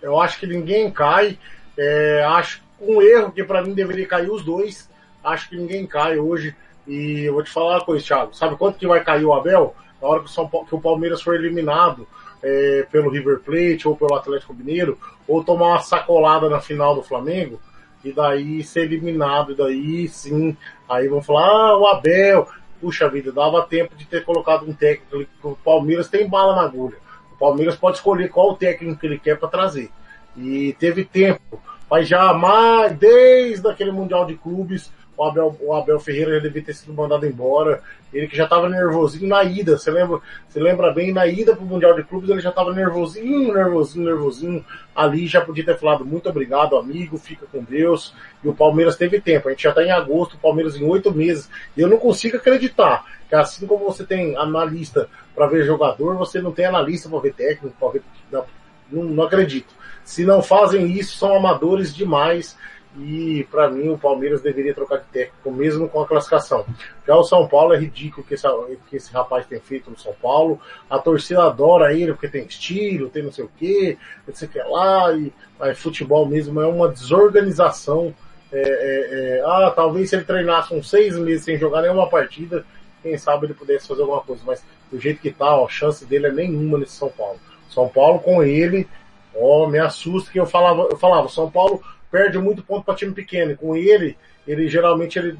[0.00, 1.38] Eu acho que ninguém cai.
[1.76, 4.90] É, acho um erro que para mim deveria cair os dois
[5.24, 6.54] acho que ninguém cai hoje.
[6.86, 8.34] E eu vou te falar uma coisa, Thiago.
[8.34, 9.74] Sabe quanto que vai cair o Abel?
[10.00, 12.06] Na hora que o, São Paulo, que o Palmeiras for eliminado
[12.42, 17.02] é, pelo River Plate ou pelo Atlético Mineiro, ou tomar uma sacolada na final do
[17.02, 17.60] Flamengo,
[18.04, 20.56] e daí ser eliminado, e daí sim,
[20.88, 22.48] aí vão falar, ah, o Abel,
[22.80, 26.96] puxa vida, dava tempo de ter colocado um técnico, o Palmeiras tem bala na agulha.
[27.32, 29.90] O Palmeiras pode escolher qual técnico que ele quer para trazer.
[30.36, 34.90] E teve tempo, mas já mais, desde aquele Mundial de Clubes,
[35.22, 37.82] o Abel, o Abel Ferreira já devia ter sido mandado embora.
[38.12, 39.78] Ele que já estava nervosinho na ida.
[39.78, 43.54] Você lembra, você lembra bem, na ida pro Mundial de Clubes ele já estava nervosinho,
[43.54, 44.64] nervosinho, nervosinho.
[44.94, 48.14] Ali já podia ter falado muito obrigado, amigo, fica com Deus.
[48.42, 49.48] E o Palmeiras teve tempo.
[49.48, 51.48] A gente já está em agosto, o Palmeiras em oito meses.
[51.76, 56.42] E eu não consigo acreditar que assim como você tem analista para ver jogador, você
[56.42, 58.02] não tem analista para ver técnico, para ver.
[58.30, 58.44] Não,
[58.90, 59.72] não acredito.
[60.04, 62.58] Se não fazem isso, são amadores demais
[62.96, 66.66] e para mim o Palmeiras deveria trocar de técnico mesmo com a classificação.
[67.06, 68.46] Já o São Paulo é ridículo que esse,
[68.88, 70.60] que esse rapaz tem feito no São Paulo.
[70.90, 74.50] A torcida adora ele porque tem estilo, tem não sei o que, não sei o
[74.50, 78.14] que lá, e mas futebol mesmo é uma desorganização.
[78.52, 82.66] É, é, é, ah, talvez se ele treinasse uns seis meses sem jogar nenhuma partida,
[83.02, 86.26] quem sabe ele pudesse fazer alguma coisa, mas do jeito que tá, a chance dele
[86.26, 87.40] é nenhuma nesse São Paulo.
[87.70, 88.86] São Paulo com ele,
[89.34, 93.12] ó, me assusta que eu falava, eu falava, São Paulo perde muito ponto para time
[93.12, 93.56] pequeno.
[93.56, 95.36] Com ele, ele geralmente ele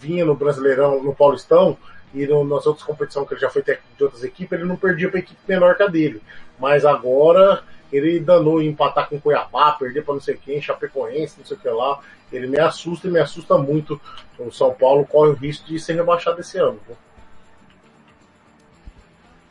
[0.00, 1.76] vinha no Brasileirão, no Paulistão
[2.14, 4.76] e no, nas outras competições que ele já foi técnico de outras equipes, ele não
[4.76, 6.22] perdia para equipe menor que a dele.
[6.58, 11.44] Mas agora ele danou em empatar com Cuiabá, perder para não sei quem, Chapecoense, não
[11.44, 12.00] sei o que lá.
[12.32, 14.00] Ele me assusta e me assusta muito.
[14.38, 16.80] O São Paulo corre o risco de ser rebaixado esse ano.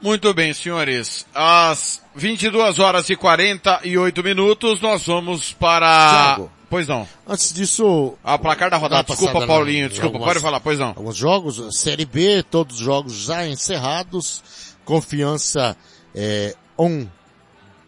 [0.01, 1.25] Muito bem, senhores.
[1.33, 6.35] Às 22 horas e 48 minutos, nós vamos para...
[6.35, 6.51] Thiago.
[6.73, 7.07] Pois não.
[7.27, 8.15] Antes disso...
[8.23, 9.01] A placar da rodada.
[9.01, 9.89] Uma Desculpa, passada Paulinho.
[9.89, 10.59] Desculpa, algumas- pode falar.
[10.59, 10.87] Pois não.
[10.87, 14.41] Alguns jogos, Série B, todos os jogos já encerrados.
[14.83, 15.77] Confiança
[16.15, 17.07] é, 1,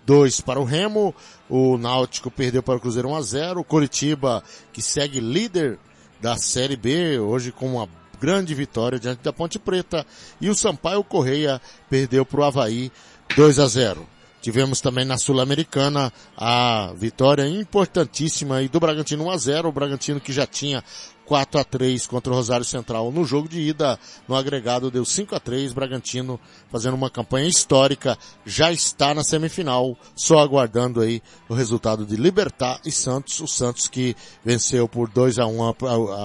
[0.06, 1.16] 2 para o Remo.
[1.50, 3.60] O Náutico perdeu para o Cruzeiro 1 a 0.
[3.62, 5.80] O Coritiba, que segue líder
[6.22, 7.90] da Série B, hoje com uma
[8.22, 10.06] grande vitória diante da Ponte Preta.
[10.40, 12.92] E o Sampaio Correia perdeu para o Havaí
[13.36, 14.08] 2 a 0.
[14.46, 19.70] Tivemos também na Sul-Americana a vitória importantíssima aí do Bragantino 1 a 0.
[19.70, 20.84] O Bragantino que já tinha
[21.26, 25.36] 4 a 3 contra o Rosário Central no jogo de ida, no agregado deu 5
[25.36, 26.40] a 3, Bragantino
[26.72, 32.80] fazendo uma campanha histórica, já está na semifinal, só aguardando aí o resultado de Libertar
[32.86, 35.70] e Santos, o Santos que venceu por 2 a 1 a,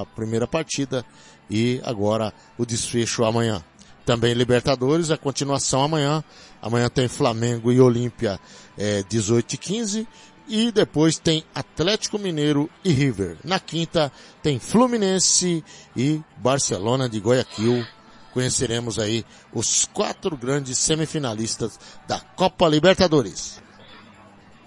[0.02, 1.06] a- primeira partida
[1.48, 3.64] e agora o desfecho amanhã.
[4.04, 6.22] Também Libertadores, a continuação amanhã.
[6.62, 8.38] Amanhã tem Flamengo e Olímpia,
[8.77, 10.09] é, 18 e 15.
[10.49, 13.37] E depois tem Atlético Mineiro e River.
[13.44, 14.11] Na quinta
[14.42, 15.64] tem Fluminense
[15.96, 17.87] e Barcelona de Guayaquil.
[18.33, 23.62] Conheceremos aí os quatro grandes semifinalistas da Copa Libertadores.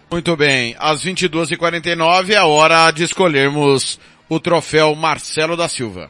[0.10, 0.76] Muito bem.
[0.80, 6.10] Às 22h49 é a hora de escolhermos o troféu Marcelo da Silva.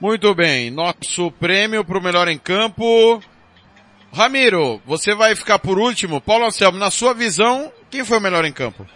[0.00, 0.70] Muito bem.
[0.70, 3.22] Nosso prêmio para o melhor em campo.
[4.12, 6.20] Ramiro, você vai ficar por último.
[6.20, 8.86] Paulo Anselmo, na sua visão, quem foi o melhor em campo?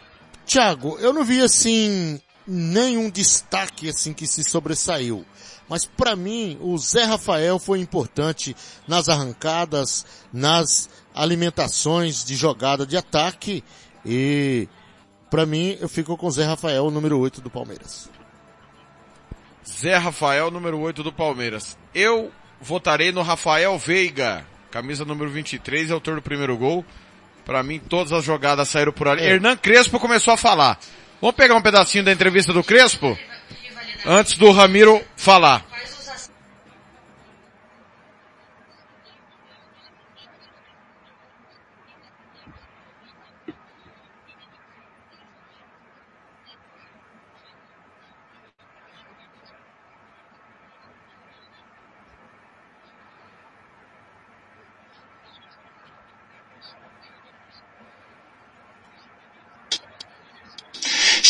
[0.46, 5.24] Thiago, eu não vi assim nenhum destaque assim que se sobressaiu.
[5.68, 8.56] Mas para mim, o Zé Rafael foi importante
[8.88, 13.62] nas arrancadas, nas alimentações de jogada de ataque
[14.04, 14.68] e
[15.30, 18.09] para mim eu fico com o Zé Rafael, o número 8 do Palmeiras.
[19.78, 21.78] Zé Rafael, número 8 do Palmeiras.
[21.94, 26.84] Eu votarei no Rafael Veiga, camisa número 23, autor do primeiro gol.
[27.44, 29.22] Para mim, todas as jogadas saíram por ali.
[29.22, 29.30] É.
[29.30, 30.78] Hernan Crespo começou a falar.
[31.20, 33.16] Vamos pegar um pedacinho da entrevista do Crespo?
[34.04, 35.64] Antes do Ramiro falar.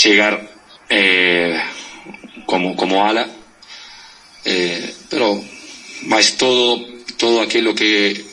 [0.02, 0.40] Llegar
[0.88, 1.60] eh,
[2.46, 3.28] como, como ala,
[4.44, 5.42] eh, pero
[6.02, 8.24] mas todo, todo aquilo que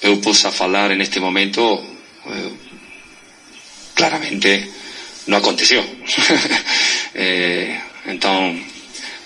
[0.00, 1.82] eu possa falar neste momento,
[2.26, 2.52] eh,
[3.94, 4.70] claramente
[5.26, 5.82] não aconteceu.
[7.14, 8.58] Eh, então,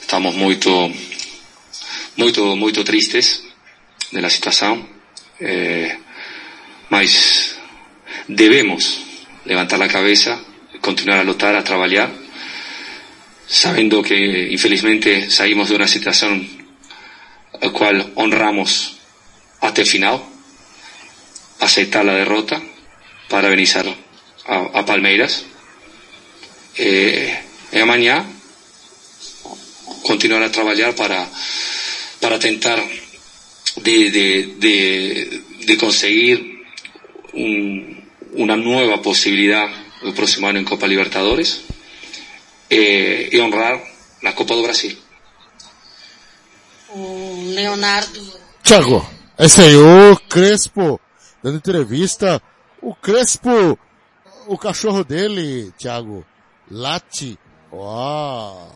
[0.01, 0.93] estamos muito,
[2.17, 3.45] muito, muito tristes
[4.11, 4.85] da situação,
[5.39, 5.97] eh,
[6.91, 7.57] mas
[8.27, 9.03] debemos
[9.45, 10.37] levantar la cabeza,
[10.87, 12.09] continuar a lutar, a trabajar,
[13.49, 16.47] sabiendo que infelizmente salimos de una situación
[17.61, 18.99] a cual honramos
[19.61, 20.23] hasta el final,
[21.59, 22.63] aceptar la derrota
[23.29, 23.67] para venir
[24.47, 25.43] a, Palmeiras.
[26.79, 27.35] Eh,
[27.73, 28.23] e amanhã
[30.07, 31.27] continuar a trabalhar para,
[32.21, 32.79] para tentar
[33.83, 36.63] de, de, de, de conseguir
[37.33, 39.67] un- una nueva posibilidad
[40.09, 41.63] el próximo año en Copa Libertadores
[42.71, 43.83] eh, y honrar
[44.23, 44.99] la Copa do Brasil.
[46.91, 48.21] O Leonardo.
[48.63, 51.01] Thiago, esse aí, o Crespo,
[51.43, 52.43] dando entrevista.
[52.81, 53.79] O Crespo,
[54.47, 56.25] o cachorro dele, Thiago,
[56.71, 57.39] late.
[57.73, 58.73] Uau!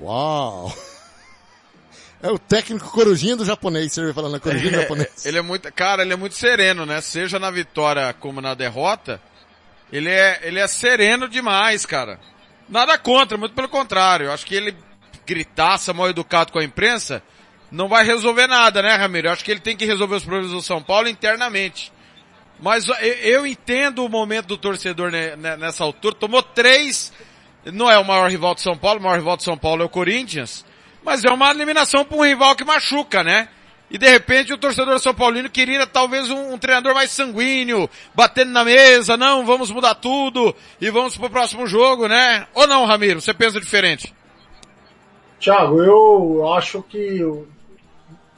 [0.00, 0.74] Uau!
[2.22, 5.26] É o técnico corujinha do japonês, você vai falando na corujinha do japonês.
[5.26, 7.00] Ele é muito, cara, ele é muito sereno, né?
[7.00, 9.20] Seja na vitória como na derrota,
[9.92, 12.18] ele é, ele é sereno demais, cara.
[12.68, 14.32] Nada contra, muito pelo contrário.
[14.32, 14.76] Acho que ele
[15.26, 17.22] gritaça mal educado com a imprensa,
[17.70, 19.30] não vai resolver nada, né, Ramiro?
[19.30, 21.92] Acho que ele tem que resolver os problemas do São Paulo internamente.
[22.60, 22.86] Mas
[23.22, 26.14] eu, entendo o momento do torcedor nessa altura.
[26.14, 27.12] Tomou três,
[27.64, 29.84] não é o maior rival de São Paulo, o maior rival de São Paulo é
[29.86, 30.64] o Corinthians.
[31.02, 33.48] Mas é uma eliminação para um rival que machuca, né?
[33.90, 38.50] E de repente o torcedor São Paulino queria talvez um, um, treinador mais sanguíneo, batendo
[38.50, 42.46] na mesa, não, vamos mudar tudo e vamos pro próximo jogo, né?
[42.54, 43.20] Ou não, Ramiro?
[43.20, 44.14] Você pensa diferente?
[45.38, 47.20] Tiago, eu acho que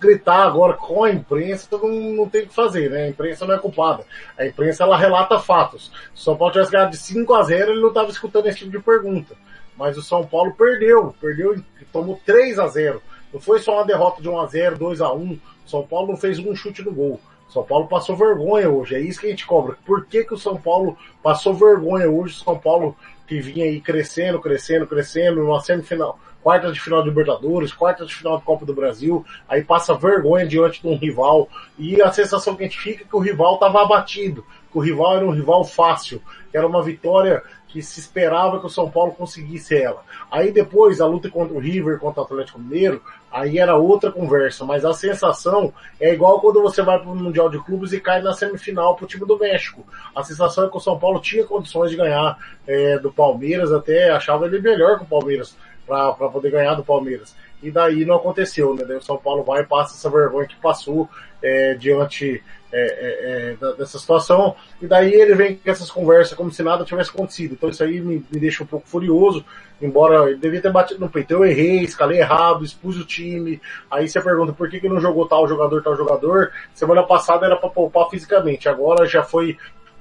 [0.00, 3.04] gritar agora com a imprensa não, não tem o que fazer, né?
[3.04, 4.04] A imprensa não é culpada.
[4.38, 5.90] A imprensa ela relata fatos.
[6.14, 8.58] Se o São Paulo tivesse ganhado de 5 a 0 ele não estava escutando esse
[8.58, 9.34] tipo de pergunta.
[9.76, 14.22] Mas o São Paulo perdeu, perdeu, tomou 3 a 0 Não foi só uma derrota
[14.22, 16.92] de 1 a 0 2 a 1 o São Paulo não fez um chute no
[16.92, 17.20] gol.
[17.48, 19.76] São Paulo passou vergonha hoje, é isso que a gente cobra.
[19.84, 22.34] Por que, que o São Paulo passou vergonha hoje?
[22.34, 27.08] O São Paulo que vinha aí crescendo, crescendo, crescendo, numa semifinal, quarta de final de
[27.08, 31.48] Libertadores, quarta de final de Copa do Brasil, aí passa vergonha diante de um rival,
[31.76, 34.80] e a sensação que a gente fica é que o rival estava abatido, que o
[34.80, 37.42] rival era um rival fácil, que era uma vitória
[37.76, 40.02] que se esperava que o São Paulo conseguisse ela.
[40.30, 44.64] Aí depois a luta contra o River, contra o Atlético Mineiro, aí era outra conversa,
[44.64, 48.22] mas a sensação é igual quando você vai para o Mundial de Clubes e cai
[48.22, 49.84] na semifinal para o time do México.
[50.14, 54.08] A sensação é que o São Paulo tinha condições de ganhar é, do Palmeiras, até
[54.08, 55.54] achava ele melhor que o Palmeiras
[55.86, 57.36] para poder ganhar do Palmeiras.
[57.62, 58.86] E daí não aconteceu, né?
[58.86, 61.08] Daí o São Paulo vai e passa essa vergonha que passou
[61.42, 62.42] é, diante
[62.78, 64.54] é, é, é dessa situação.
[64.80, 67.52] E daí ele vem com essas conversas como se nada tivesse acontecido.
[67.52, 69.44] Então isso aí me, me deixa um pouco furioso,
[69.80, 71.32] embora ele devia ter batido no peito.
[71.32, 73.60] Eu errei, escalei errado, expus o time.
[73.90, 76.52] Aí você pergunta por que, que não jogou tal jogador, tal jogador.
[76.74, 79.56] Semana passada era para poupar fisicamente, agora já foi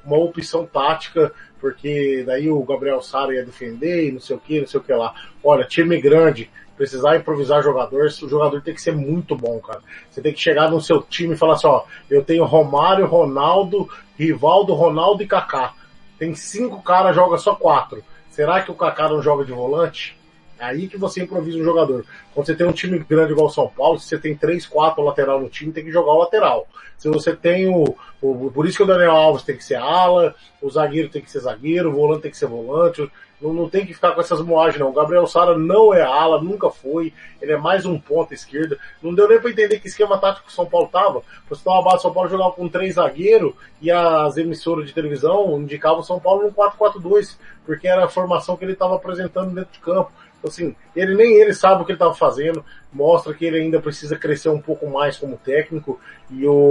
[0.06, 4.60] uma opção tática porque daí o Gabriel Sara ia defender e não sei o que,
[4.60, 5.16] não sei o que lá.
[5.44, 9.82] Olha, time grande, precisar improvisar jogador, o jogador tem que ser muito bom, cara.
[10.10, 13.90] Você tem que chegar no seu time e falar assim, ó, eu tenho Romário, Ronaldo,
[14.18, 15.74] Rivaldo, Ronaldo e Kaká.
[16.18, 18.04] Tem cinco caras, joga só quatro.
[18.30, 20.18] Será que o Kaká não joga de volante?
[20.58, 22.06] É aí que você improvisa um jogador.
[22.34, 25.04] Quando você tem um time grande igual o São Paulo, se você tem três, quatro
[25.04, 26.68] lateral no time, tem que jogar o lateral.
[26.98, 30.34] Se você tem o, o, por isso que o Daniel Alves tem que ser ala,
[30.62, 33.10] o zagueiro tem que ser zagueiro, o volante tem que ser volante,
[33.42, 34.94] não, não tem que ficar com essas moagens não.
[34.94, 38.78] Gabriel Sara não é ala, nunca foi, ele é mais um ponta esquerda.
[39.02, 41.22] Não deu nem para entender que esquema tático o São Paulo tava.
[41.50, 46.04] Você tava base, São Paulo jogava com três zagueiros e as emissoras de televisão indicavam
[46.04, 50.12] São Paulo no 4-4-2, porque era a formação que ele estava apresentando dentro de campo
[50.48, 54.16] assim, ele nem ele sabe o que ele estava fazendo, mostra que ele ainda precisa
[54.16, 56.70] crescer um pouco mais como técnico e o,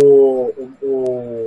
[0.56, 1.46] o, o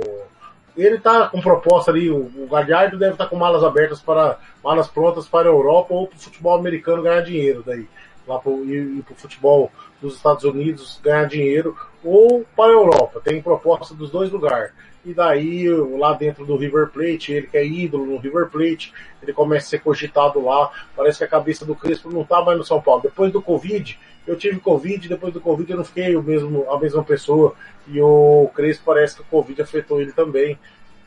[0.82, 4.38] ele está com proposta ali, o, o Galhardo deve estar tá com malas abertas para
[4.62, 7.86] malas prontas para a Europa ou para o futebol americano ganhar dinheiro daí,
[8.26, 8.64] lá pro,
[9.04, 13.20] para o futebol dos Estados Unidos ganhar dinheiro ou para a Europa.
[13.22, 14.72] Tem proposta dos dois lugares
[15.08, 15.68] e daí
[15.98, 18.92] lá dentro do River Plate, ele que é ídolo no River Plate,
[19.22, 22.58] ele começa a ser cogitado lá, parece que a cabeça do Crespo não tá mais
[22.58, 23.02] no São Paulo.
[23.02, 26.78] Depois do Covid, eu tive Covid, depois do Covid eu não fiquei o mesmo, a
[26.78, 27.54] mesma pessoa,
[27.86, 30.58] e o Crespo parece que o Covid afetou ele também.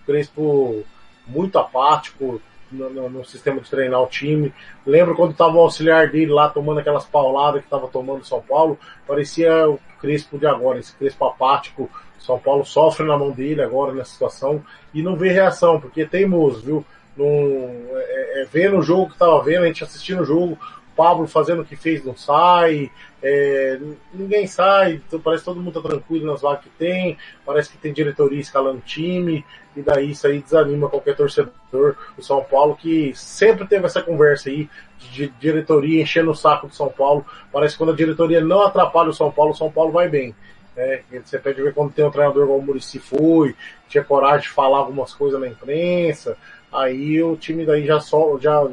[0.02, 0.84] O Crespo
[1.28, 4.54] muito apático, no, no, no, sistema de treinar o time.
[4.86, 8.80] Lembro quando estava o auxiliar dele lá tomando aquelas pauladas que estava tomando São Paulo,
[9.06, 11.90] parecia o Crespo de agora, esse Crespo apático,
[12.22, 16.06] são Paulo sofre na mão dele agora nessa situação e não vê reação, porque é
[16.06, 16.86] teimoso, viu?
[17.18, 20.58] Não, é, é, vendo o jogo que tava vendo, a gente assistindo o jogo,
[20.96, 22.92] Pablo fazendo o que fez não sai,
[23.24, 23.80] é,
[24.14, 27.78] ninguém sai, então parece que todo mundo tá tranquilo nas vagas que tem, parece que
[27.78, 29.44] tem diretoria escalando time,
[29.76, 34.50] e daí isso aí desanima qualquer torcedor do São Paulo que sempre teve essa conversa
[34.50, 34.70] aí
[35.00, 37.26] de diretoria enchendo o saco do São Paulo.
[37.52, 40.36] Parece que quando a diretoria não atrapalha o São Paulo, o São Paulo vai bem.
[40.76, 43.56] É, você pode ver quando tem um treinador como o Murici foi,
[43.90, 46.38] tinha coragem de falar algumas coisas na imprensa,
[46.72, 48.66] aí o time daí já só, já,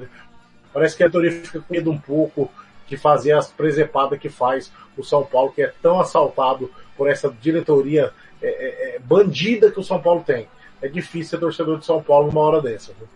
[0.72, 2.50] parece que a diretoria fica com medo um pouco
[2.86, 7.34] de fazer as presepadas que faz o São Paulo, que é tão assaltado por essa
[7.40, 10.48] diretoria é, é, é bandida que o São Paulo tem.
[10.80, 12.92] É difícil ser torcedor de São Paulo numa hora dessa.
[12.92, 13.08] Viu?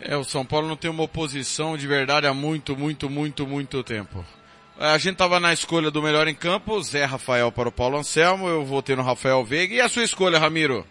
[0.00, 3.82] É, o São Paulo não tem uma oposição de verdade há muito, muito, muito, muito
[3.82, 4.24] tempo.
[4.78, 8.48] A gente tava na escolha do melhor em campo, Zé Rafael para o Paulo Anselmo,
[8.48, 9.74] eu votei no Rafael Veiga.
[9.74, 10.84] E a sua escolha, Ramiro?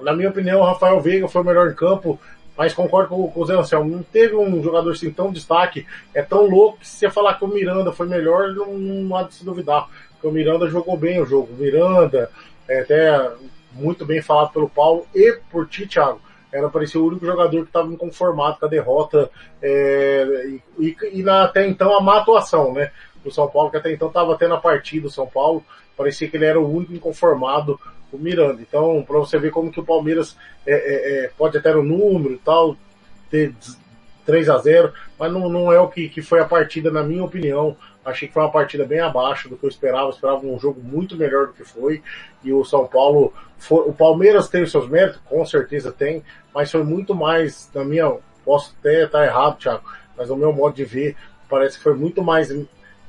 [0.00, 2.20] Na minha opinião, o Rafael Veiga foi o melhor em campo,
[2.56, 3.90] mas concordo com, o Zé Anselmo.
[3.90, 5.84] Não teve um jogador assim tão destaque,
[6.14, 9.24] é tão louco que se você falar que o Miranda foi melhor, não, não há
[9.24, 9.88] de se duvidar.
[10.12, 11.52] Porque o Miranda jogou bem o jogo.
[11.52, 12.30] O Miranda,
[12.68, 13.32] é, até
[13.72, 16.20] muito bem falado pelo Paulo e por ti, Thiago.
[16.52, 19.30] Era parecia o único jogador que estava inconformado com a derrota
[19.60, 22.90] é, e, e, na, até então a má atuação, né?
[23.24, 25.64] Do São Paulo, que até então estava tendo a partida do São Paulo,
[25.96, 27.78] parecia que ele era o único inconformado,
[28.12, 28.62] o Miranda.
[28.62, 30.36] Então, para você ver como que o Palmeiras
[30.66, 32.76] é, é, é, pode até no número e tal,
[33.30, 33.52] ter
[34.24, 37.24] 3 a 0 mas não, não é o que, que foi a partida, na minha
[37.24, 37.76] opinião.
[38.06, 40.04] Achei que foi uma partida bem abaixo do que eu esperava.
[40.04, 42.02] Eu esperava um jogo muito melhor do que foi.
[42.44, 46.22] E o São Paulo, foi, o Palmeiras tem os seus méritos, com certeza tem,
[46.54, 49.82] mas foi muito mais, na minha, posso até estar errado, Thiago,
[50.16, 51.16] mas no meu modo de ver,
[51.48, 52.48] parece que foi muito mais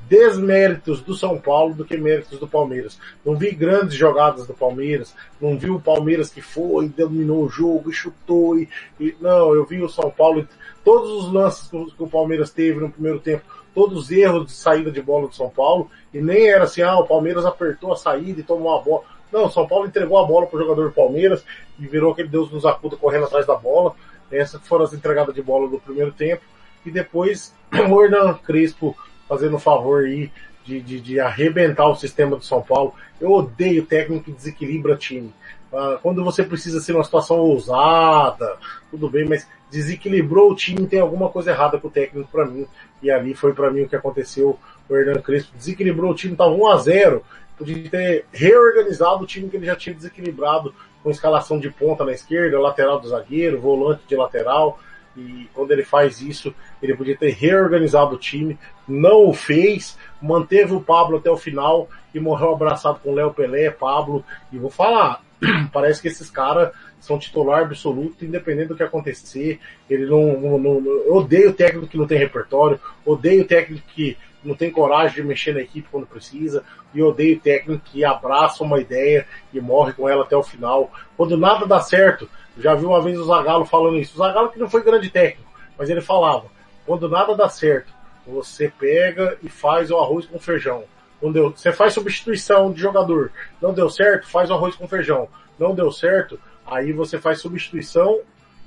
[0.08, 2.98] desméritos do São Paulo do que méritos do Palmeiras.
[3.26, 7.90] Não vi grandes jogadas do Palmeiras, não vi o Palmeiras que foi, dominou o jogo
[7.90, 8.70] e chutou e,
[9.00, 10.48] e não, eu vi o São Paulo,
[10.88, 13.44] todos os lances que o Palmeiras teve no primeiro tempo,
[13.76, 16.98] todos os erros de saída de bola do São Paulo, e nem era assim, ah,
[16.98, 19.04] o Palmeiras apertou a saída e tomou a bola.
[19.30, 21.44] Não, o São Paulo entregou a bola para o jogador do Palmeiras
[21.78, 23.96] e virou aquele Deus nos acuda correndo atrás da bola.
[24.32, 26.42] Essas foram as entregadas de bola do primeiro tempo.
[26.86, 27.54] E depois
[27.92, 28.96] o Hernan Crespo
[29.28, 30.32] fazendo o favor aí
[30.64, 32.94] de, de, de, arrebentar o sistema do São Paulo.
[33.20, 35.34] Eu odeio técnico que desequilibra time.
[35.72, 38.58] Uh, quando você precisa ser uma situação ousada,
[38.90, 42.66] tudo bem, mas desequilibrou o time, tem alguma coisa errada com o técnico para mim.
[43.02, 44.58] E ali foi para mim o que aconteceu.
[44.90, 47.24] O Hernan Crespo desequilibrou o time, estava 1 a 0
[47.58, 52.12] podia ter reorganizado o time que ele já tinha desequilibrado com escalação de ponta na
[52.12, 54.80] esquerda, lateral do zagueiro, volante de lateral.
[55.16, 58.58] E quando ele faz isso, ele podia ter reorganizado o time,
[58.88, 63.72] não o fez, manteve o Pablo até o final e morreu abraçado com Léo Pelé,
[63.72, 64.24] Pablo.
[64.52, 65.24] E vou falar,
[65.72, 69.60] parece que esses caras são titular absoluto, independente do que acontecer.
[69.90, 74.56] Ele não, não, não, eu odeio técnico que não tem repertório, odeio técnico que não
[74.56, 76.64] tem coragem de mexer na equipe quando precisa,
[76.94, 80.92] e odeio técnico que abraça uma ideia e morre com ela até o final.
[81.16, 84.16] Quando nada dá certo, já vi uma vez o Zagallo falando isso.
[84.16, 86.46] O Zagallo que não foi grande técnico, mas ele falava,
[86.86, 87.92] quando nada dá certo,
[88.26, 90.84] você pega e faz o arroz com feijão.
[91.22, 93.32] Não deu, você faz substituição de jogador.
[93.62, 95.28] Não deu certo, faz o arroz com feijão.
[95.58, 98.20] Não deu certo, aí você faz substituição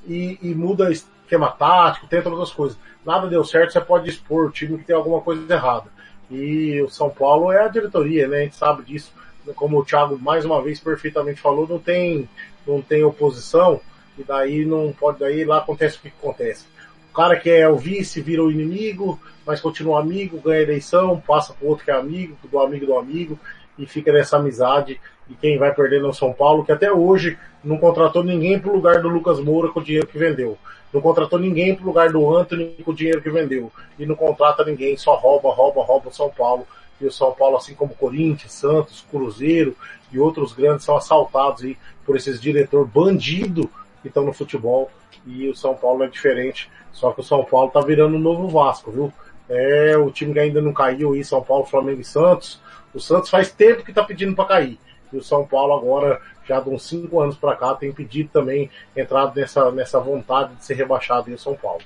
[0.07, 2.77] e, e muda esquema tático, tenta outras coisas.
[3.05, 5.87] Nada deu certo, você pode expor o time que tem alguma coisa errada.
[6.31, 8.39] E o São Paulo é a diretoria, né?
[8.39, 9.13] A gente sabe disso.
[9.55, 12.29] Como o Thiago mais uma vez perfeitamente falou, não tem,
[12.67, 13.81] não tem oposição,
[14.19, 16.67] e daí não pode, daí lá acontece o que acontece.
[17.11, 21.53] O cara que é o vice vira o inimigo, mas continua amigo, ganha eleição, passa
[21.53, 23.39] pro outro que é amigo, do amigo do amigo,
[23.77, 25.01] e fica nessa amizade.
[25.29, 28.73] E quem vai perder é o São Paulo, que até hoje não contratou ninguém pro
[28.73, 30.57] lugar do Lucas Moura com o dinheiro que vendeu.
[30.93, 33.73] Não contratou ninguém pro lugar do Anthony com o dinheiro que vendeu.
[33.99, 36.67] E não contrata ninguém, só rouba, rouba, rouba o São Paulo.
[37.01, 39.77] E o São Paulo, assim como Corinthians, Santos, Cruzeiro
[40.13, 43.71] e outros grandes, são assaltados aí por esses diretor bandido
[44.03, 44.91] que estão no futebol.
[45.27, 46.69] E o São Paulo é diferente.
[46.93, 49.13] Só que o São Paulo tá virando um novo Vasco, viu?
[49.49, 52.61] É o time que ainda não caiu aí, São Paulo, Flamengo e Santos.
[52.95, 54.79] O Santos faz tempo que tá pedindo para cair.
[55.13, 58.71] E o São Paulo agora, já de uns cinco anos para cá, tem pedido também,
[58.97, 61.83] entrado nessa, nessa vontade de ser rebaixado em São Paulo.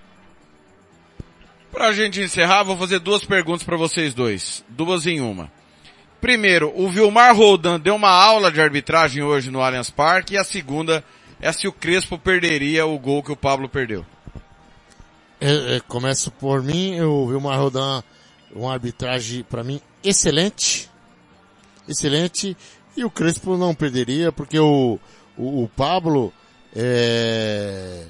[1.70, 4.64] Pra gente encerrar, vou fazer duas perguntas para vocês dois.
[4.68, 5.50] Duas em uma.
[6.20, 10.44] Primeiro, o Vilmar Roldan deu uma aula de arbitragem hoje no Allianz Parque e a
[10.44, 11.04] segunda
[11.40, 14.06] é se o Crespo perderia o gol que o Pablo perdeu.
[15.46, 18.02] É, é, começo por mim, o Vilmar Roldan,
[18.50, 20.88] uma arbitragem para mim excelente.
[21.86, 22.56] Excelente.
[22.96, 24.98] E o Crespo não perderia, porque o,
[25.36, 26.32] o, o Pablo
[26.74, 28.06] é...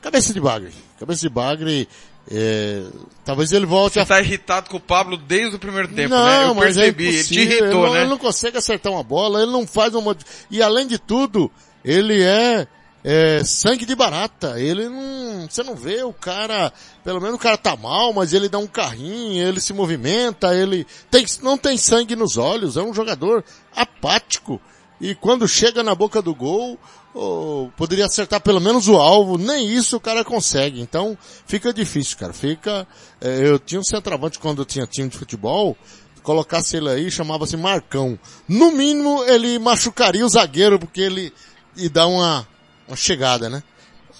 [0.00, 0.72] Cabeça de bagre.
[0.98, 1.86] Cabeça de bagre,
[2.30, 2.86] é...
[3.26, 4.06] talvez ele volte Você a...
[4.06, 6.44] tá irritado com o Pablo desde o primeiro tempo, não, né?
[6.46, 8.00] Eu mas percebi, é ele te irritou, ele não, né?
[8.00, 10.16] Ele não consegue acertar uma bola, ele não faz uma...
[10.50, 11.50] E além de tudo,
[11.84, 12.66] ele é,
[13.10, 14.60] é sangue de barata.
[14.60, 16.70] Ele não, você não vê o cara,
[17.02, 20.86] pelo menos o cara tá mal, mas ele dá um carrinho, ele se movimenta, ele
[21.10, 23.42] tem, não tem sangue nos olhos, é um jogador
[23.74, 24.60] apático.
[25.00, 26.78] E quando chega na boca do gol,
[27.14, 30.78] oh, poderia acertar pelo menos o alvo, nem isso o cara consegue.
[30.78, 32.34] Então fica difícil, cara.
[32.34, 32.86] Fica,
[33.22, 35.74] é, eu tinha um centroavante quando eu tinha time de futebol,
[36.22, 38.18] colocasse ele aí, chamava-se Marcão.
[38.46, 41.32] No mínimo ele machucaria o zagueiro porque ele
[41.74, 42.46] e dá uma,
[42.88, 43.62] uma chegada, né?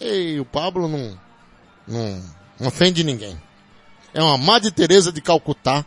[0.00, 1.18] E o Pablo não,
[1.86, 2.24] não,
[2.60, 3.40] não ofende ninguém.
[4.14, 5.84] É uma Madre Teresa de Calcutá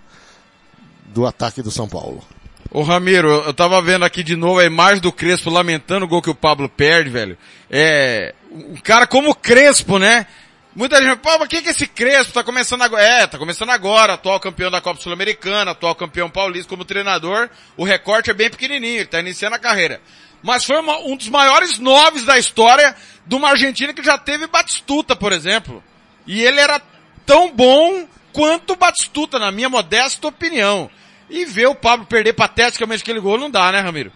[1.06, 2.24] do ataque do São Paulo.
[2.70, 6.22] Ô Ramiro, eu tava vendo aqui de novo a imagem do Crespo lamentando o gol
[6.22, 7.38] que o Pablo perde, velho.
[7.70, 10.26] É, um cara como o Crespo, né?
[10.74, 13.04] Muita gente, pô, mas que que esse Crespo tá começando agora?
[13.04, 17.50] É, tá começando agora, atual campeão da Copa Sul-Americana, atual campeão paulista como treinador.
[17.76, 20.00] O recorte é bem pequenininho, ele tá iniciando a carreira.
[20.42, 24.48] Mas foi uma, um dos maiores noves da história de uma Argentina que já teve
[24.48, 25.84] Batistuta, por exemplo.
[26.26, 26.82] E ele era
[27.26, 30.90] tão bom quanto o Batistuta, na minha modesta opinião.
[31.30, 34.12] E ver o Pablo perder pateticamente aquele gol não dá, né, Ramiro?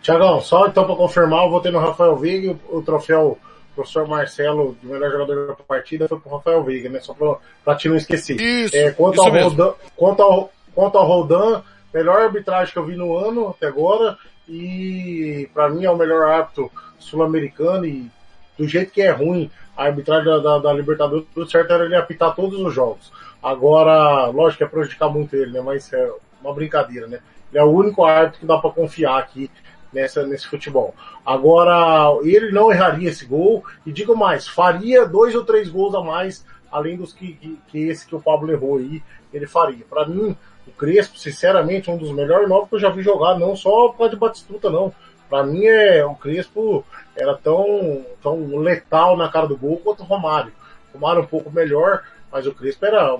[0.00, 3.38] Tiagão, só então para confirmar, eu votei no Rafael Vig, o, o troféu
[3.78, 7.00] professor Marcelo de melhor jogador da partida foi pro Rafael Veiga, né?
[7.00, 8.40] Só pra, pra te não esquecer.
[8.40, 9.50] Isso, é, quanto, isso ao mesmo.
[9.50, 11.62] Roldan, quanto, ao, quanto ao Roldan,
[11.94, 14.18] melhor arbitragem que eu vi no ano até agora
[14.48, 18.10] e pra mim é o melhor árbitro sul-americano e
[18.56, 21.94] do jeito que é ruim a arbitragem da, da, da Libertadores, tudo certo era ele
[21.94, 23.12] apitar todos os jogos.
[23.40, 25.60] Agora, lógico que é prejudicar muito ele, né?
[25.60, 27.20] Mas é uma brincadeira, né?
[27.50, 29.48] Ele é o único árbitro que dá pra confiar aqui
[29.92, 30.94] nessa, nesse futebol.
[31.24, 36.02] Agora, ele não erraria esse gol, e digo mais, faria dois ou três gols a
[36.02, 39.84] mais, além dos que, que, que esse que o Pablo errou aí, ele faria.
[39.88, 40.36] Para mim,
[40.68, 43.88] o Crespo, sinceramente, é um dos melhores novos que eu já vi jogar, não só
[43.88, 44.92] por causa de Batistuta, não.
[45.28, 46.84] Para mim, é, o Crespo
[47.16, 50.52] era tão, tão letal na cara do gol quanto o Romário.
[50.92, 53.18] O Romário um pouco melhor, mas o Crespo era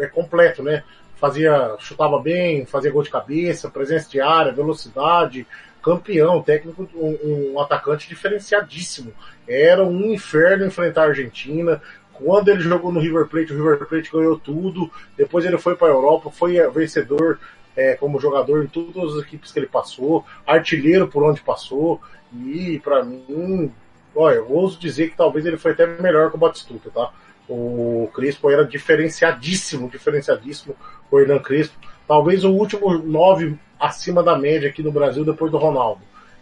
[0.00, 0.82] é completo, né?
[1.16, 5.46] Fazia, chutava bem, fazia gol de cabeça, presença de área, velocidade,
[5.82, 9.12] campeão, técnico, um, um, atacante diferenciadíssimo.
[9.48, 11.80] Era um inferno enfrentar a Argentina.
[12.22, 14.90] Quando ele jogou no River Plate, o River Plate ganhou tudo.
[15.16, 17.38] Depois ele foi para a Europa, foi vencedor
[17.76, 22.00] é, como jogador em todas as equipes que ele passou, artilheiro por onde passou.
[22.32, 23.72] E para mim,
[24.14, 27.12] olha, eu ouso dizer que talvez ele foi até melhor que o Batistuta, tá?
[27.48, 30.74] O Crespo era diferenciadíssimo, diferenciadíssimo,
[31.10, 31.78] o Hernan Crespo.
[32.06, 36.00] Talvez o último nove acima da média aqui no Brasil depois do Ronaldo.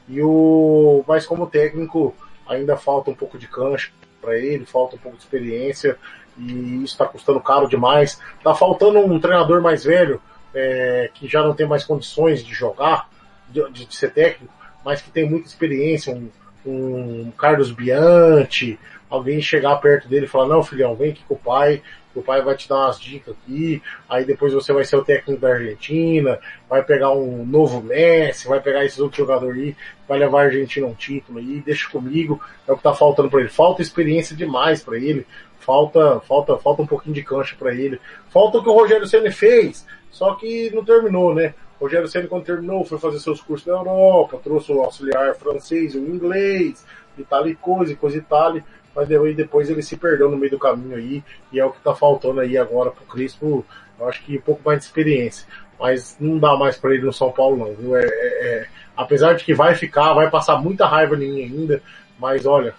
[0.08, 2.14] E o, mas como técnico
[2.48, 3.90] ainda falta um pouco de cancha
[4.26, 5.96] para ele, falta um pouco de experiência
[6.36, 8.20] e isso está custando caro demais.
[8.42, 10.20] Tá faltando um treinador mais velho
[10.52, 13.08] é, que já não tem mais condições de jogar,
[13.48, 14.52] de, de, ser técnico,
[14.84, 16.28] mas que tem muita experiência, um,
[16.66, 21.38] um Carlos Bianchi, alguém chegar perto dele e falar, não filhão, vem aqui com o
[21.38, 21.82] pai,
[22.14, 25.40] o pai vai te dar umas dicas aqui, aí depois você vai ser o técnico
[25.40, 26.38] da Argentina,
[26.68, 29.76] vai pegar um novo Messi, vai pegar esses outros jogadores aí,
[30.08, 33.40] vai levar a Argentina um título aí, deixa comigo, é o que tá faltando para
[33.40, 33.48] ele.
[33.50, 35.26] Falta experiência demais para ele,
[35.60, 38.00] falta, falta, falta um pouquinho de cancha para ele,
[38.30, 41.54] falta o que o Rogério Ceni fez, só que não terminou, né?
[41.78, 45.94] O Rogério Ceni quando terminou foi fazer seus cursos na Europa, trouxe o auxiliar francês,
[45.94, 46.86] o inglês,
[47.18, 48.58] e tal e coisa, e coisa e tal,
[48.96, 51.22] mas depois ele se perdeu no meio do caminho aí,
[51.52, 53.62] e é o que tá faltando aí agora pro Crispo,
[54.00, 55.46] eu acho que um pouco mais de experiência.
[55.78, 57.94] Mas não dá mais para ele no São Paulo não, viu?
[57.94, 58.66] É, é, é,
[58.96, 61.82] apesar de que vai ficar, vai passar muita raiva em mim ainda,
[62.18, 62.74] mas olha,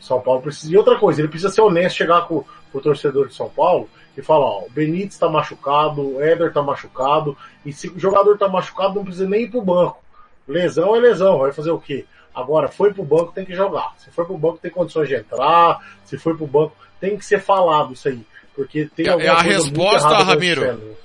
[0.00, 0.72] São Paulo precisa.
[0.72, 2.42] E outra coisa, ele precisa ser honesto, chegar com,
[2.72, 6.50] com o torcedor de São Paulo e falar, ó, o Benítez tá machucado, o Éder
[6.50, 10.02] tá machucado, e se o jogador tá machucado, não precisa nem ir pro banco.
[10.48, 12.06] Lesão é lesão, vai fazer o quê?
[12.38, 13.94] Agora, foi pro banco, tem que jogar.
[13.98, 15.80] Se foi pro banco, tem condições de entrar.
[16.04, 18.24] Se foi pro banco, tem que ser falado isso aí.
[18.54, 20.96] Porque tem é a resposta, Ramiro,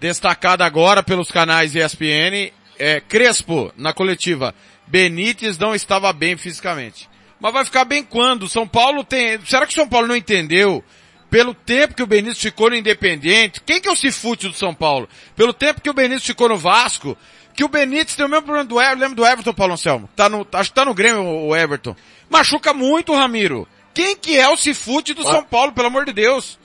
[0.00, 4.54] destacada agora pelos canais ESPN, é Crespo, na coletiva.
[4.86, 7.10] Benítez não estava bem fisicamente.
[7.38, 8.48] Mas vai ficar bem quando?
[8.48, 9.38] São Paulo tem...
[9.44, 10.82] Será que o São Paulo não entendeu?
[11.30, 14.74] Pelo tempo que o Benítez ficou no Independente, quem que é o cifute do São
[14.74, 15.08] Paulo?
[15.36, 17.16] Pelo tempo que o Benítez ficou no Vasco,
[17.54, 20.08] que o Benítez tem o mesmo problema do Everton, lembra do Everton, Paulo Anselmo?
[20.16, 21.94] Tá no, acho que tá no Grêmio o Everton.
[22.28, 23.66] Machuca muito, Ramiro.
[23.94, 26.58] Quem que é o cifute do São Paulo, pelo amor de Deus?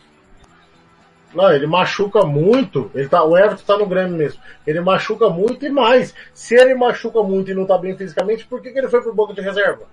[1.34, 2.90] Não, ele machuca muito.
[2.96, 4.40] Ele tá, o Everton tá no Grêmio mesmo.
[4.66, 6.14] Ele machuca muito e mais.
[6.34, 9.14] Se ele machuca muito e não tá bem fisicamente, por que, que ele foi pro
[9.14, 9.84] banco de reserva?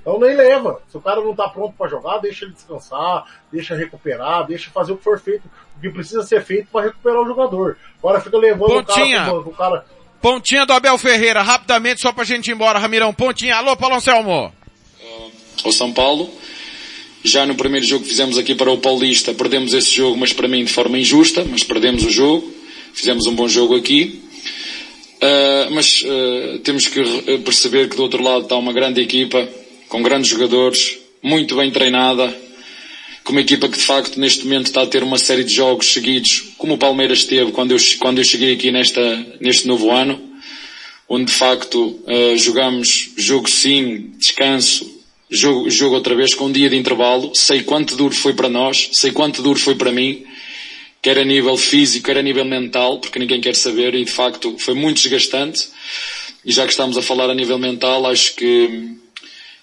[0.00, 0.80] Então nem leva.
[0.88, 4.92] Se o cara não tá pronto para jogar, deixa ele descansar, deixa recuperar, deixa fazer
[4.92, 5.42] o que for feito,
[5.76, 7.76] o que precisa ser feito para recuperar o jogador.
[7.98, 9.22] Agora fica levando Pontinha.
[9.22, 9.84] o cara o cara
[10.20, 13.12] Pontinha do Abel Ferreira, rapidamente, só pra gente ir embora, Ramirão.
[13.12, 13.56] Pontinha.
[13.56, 14.52] Alô, Paulo Anselmo.
[15.64, 16.30] O São Paulo.
[17.22, 20.48] Já no primeiro jogo que fizemos aqui para o Paulista, perdemos esse jogo, mas para
[20.48, 22.50] mim de forma injusta, mas perdemos o jogo.
[22.94, 24.22] Fizemos um bom jogo aqui.
[25.22, 27.02] Uh, mas uh, temos que
[27.44, 29.46] perceber que do outro lado está uma grande equipa,
[29.90, 32.32] com grandes jogadores, muito bem treinada,
[33.24, 35.92] com uma equipa que de facto neste momento está a ter uma série de jogos
[35.92, 39.02] seguidos, como o Palmeiras teve quando eu, quando eu cheguei aqui nesta,
[39.40, 40.22] neste novo ano,
[41.08, 44.88] onde de facto uh, jogamos jogo sim, descanso,
[45.28, 48.90] jogo, jogo outra vez com um dia de intervalo, sei quanto duro foi para nós,
[48.92, 50.24] sei quanto duro foi para mim,
[51.02, 54.56] quer a nível físico, quer a nível mental, porque ninguém quer saber e de facto
[54.56, 55.66] foi muito desgastante.
[56.44, 58.99] E já que estamos a falar a nível mental, acho que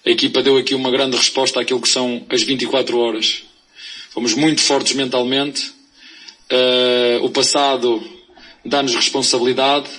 [0.08, 3.44] a equipa deu aqui uma grande resposta àquilo que são as 24 horas.
[4.08, 5.70] Fomos muito fortes mentalmente.
[6.50, 8.02] Uh, o passado
[8.64, 9.90] dá-nos responsabilidade.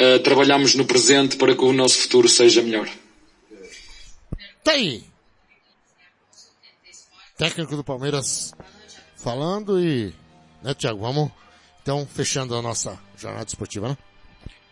[0.00, 2.88] Uh, trabalhamos no presente para que o nosso futuro seja melhor.
[4.66, 5.04] Aí.
[7.36, 8.52] Técnico do Palmeiras
[9.16, 10.12] falando e,
[10.60, 11.30] né, Thiago, vamos
[11.82, 13.98] então fechando a nossa jornada esportiva, né?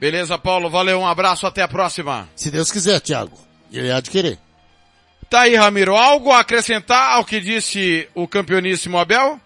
[0.01, 2.29] Beleza, Paulo, valeu, um abraço, até a próxima.
[2.35, 3.47] Se Deus quiser, Thiago.
[3.73, 4.39] Ele há de querer.
[5.29, 9.41] Tá aí, Ramiro, algo a acrescentar ao que disse o campeoníssimo Abel?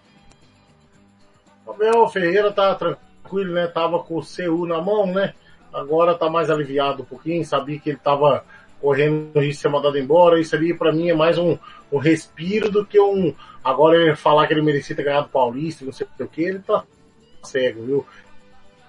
[1.65, 3.67] O Abel Ferreira tá tranquilo, né?
[3.67, 5.33] Tava com o CU na mão, né?
[5.73, 8.43] Agora tá mais aliviado um pouquinho, sabia que ele tava
[8.79, 10.39] correndo risco de ser mandado embora.
[10.39, 11.57] Isso ali para mim é mais um,
[11.91, 13.33] um respiro do que um.
[13.63, 16.83] Agora ele falar que ele merecia ter ganhado Paulista, não sei o que, ele tá
[17.43, 18.05] cego, viu?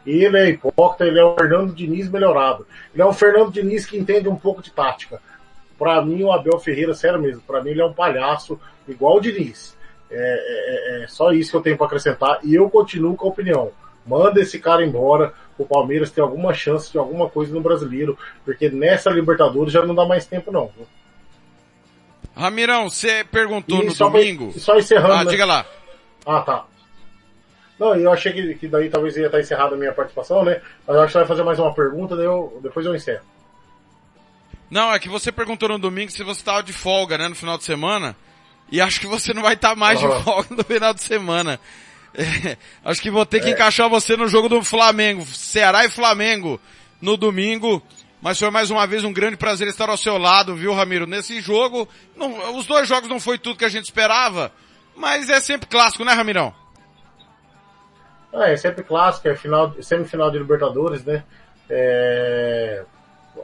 [0.07, 2.67] Ele é hipócrita, ele é o Fernando Diniz melhorado.
[2.93, 5.21] Ele é o Fernando Diniz que entende um pouco de tática.
[5.79, 9.21] Para mim, o Abel Ferreira, sério mesmo, para mim ele é um palhaço igual o
[9.21, 9.77] Diniz.
[10.11, 13.27] É, é, é, é só isso que eu tenho para acrescentar e eu continuo com
[13.27, 13.71] a opinião.
[14.07, 18.69] Manda esse cara embora, o Palmeiras tem alguma chance de alguma coisa no brasileiro, porque
[18.69, 20.71] nessa Libertadores já não dá mais tempo não.
[22.35, 24.53] Ramirão, você perguntou e no domingo.
[24.59, 25.13] só encerrando.
[25.13, 25.31] Ah, né?
[25.31, 25.67] diga lá.
[26.27, 26.65] Ah, tá.
[27.83, 30.61] Não, eu achei que, que daí talvez ia estar encerrada a minha participação, né?
[30.87, 33.25] Mas eu acho que vai fazer mais uma pergunta, daí eu, depois eu encerro.
[34.71, 37.59] Não, é que você perguntou no domingo se você estava de folga, né, no final
[37.59, 38.17] de semana.
[38.71, 40.17] E acho que você não vai estar mais uhum.
[40.17, 41.59] de folga no final de semana.
[42.15, 43.51] É, acho que vou ter que é.
[43.51, 46.61] encaixar você no jogo do Flamengo, Ceará e Flamengo,
[47.01, 47.83] no domingo.
[48.21, 51.05] Mas foi mais uma vez um grande prazer estar ao seu lado, viu, Ramiro?
[51.05, 54.53] Nesse jogo, não, os dois jogos não foi tudo que a gente esperava,
[54.95, 56.62] mas é sempre clássico, né, Ramirão?
[58.33, 61.23] Ah, é sempre clássico, é final, semifinal de Libertadores, né?
[61.69, 62.85] É...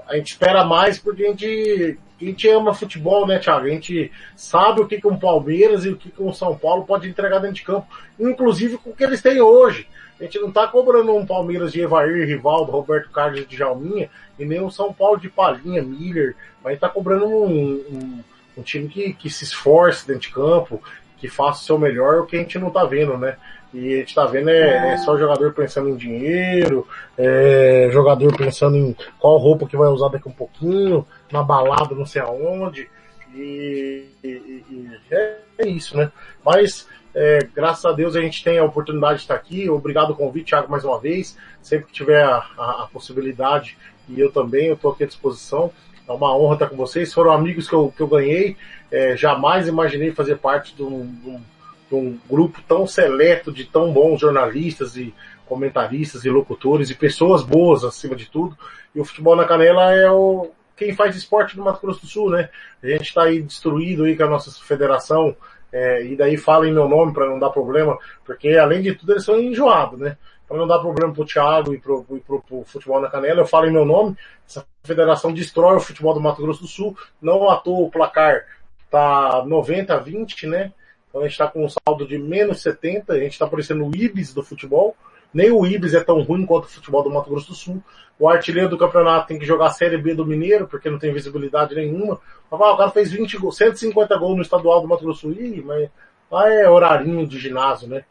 [0.06, 3.66] A gente espera mais porque a gente, a gente ama futebol, né, Thiago?
[3.66, 6.84] A gente sabe o que, que um Palmeiras e o que, que um São Paulo
[6.84, 7.86] pode entregar dentro de campo,
[8.18, 9.86] inclusive com o que eles têm hoje.
[10.18, 14.44] A gente não tá cobrando um Palmeiras de Evair, Rivaldo, Roberto Carlos de Jalminha e
[14.44, 18.24] nem um São Paulo de Palinha, Miller, mas a gente tá cobrando um, um,
[18.58, 20.82] um time que, que se esforce dentro de campo,
[21.18, 23.36] que faça o seu melhor, o que a gente não tá vendo, né?
[23.72, 26.86] E a gente tá vendo é, é só jogador pensando em dinheiro,
[27.18, 32.06] é, jogador pensando em qual roupa que vai usar daqui um pouquinho, na balada não
[32.06, 32.88] sei aonde.
[33.34, 34.28] E, e,
[34.70, 36.10] e é, é, isso, né?
[36.44, 39.68] Mas é, graças a Deus a gente tem a oportunidade de estar aqui.
[39.68, 41.36] Obrigado o convite, Thiago, mais uma vez.
[41.60, 43.76] Sempre que tiver a, a, a possibilidade,
[44.08, 45.70] e eu também, eu estou aqui à disposição.
[46.08, 47.12] É uma honra estar com vocês.
[47.12, 48.56] Foram amigos que eu, que eu ganhei.
[48.90, 51.40] É, jamais imaginei fazer parte de um, de um
[51.88, 55.14] de um grupo tão seleto de tão bons jornalistas e
[55.46, 58.56] comentaristas e locutores e pessoas boas acima de tudo.
[58.94, 62.30] E o futebol na canela é o quem faz esporte no Mato Grosso do Sul,
[62.30, 62.48] né?
[62.82, 65.34] A gente está aí destruído aí com a nossa federação
[65.72, 69.12] é, e daí fala em meu nome para não dar problema, porque além de tudo
[69.12, 70.16] eles são enjoados, né?
[70.46, 73.66] Para não dar problema pro Thiago e pro, pro, pro, futebol na canela, eu falo
[73.66, 74.16] em meu nome.
[74.48, 76.96] Essa federação destrói o futebol do Mato Grosso do Sul.
[77.20, 78.46] Não à toa o placar
[78.90, 80.72] tá 90 a 20, né?
[81.08, 83.94] Então a gente está com um saldo de menos 70, a gente está parecendo o
[83.94, 84.96] Ibis do futebol.
[85.32, 87.82] Nem o Ibis é tão ruim quanto o futebol do Mato Grosso do Sul.
[88.18, 91.12] O artilheiro do campeonato tem que jogar a Série B do Mineiro, porque não tem
[91.12, 92.20] visibilidade nenhuma.
[92.50, 95.34] Mas, ah, o cara fez 20 gols, 150 gols no estadual do Mato Grosso do
[95.34, 95.44] Sul.
[95.44, 95.90] Ih, mas
[96.30, 98.04] lá é horarinho de ginásio, né?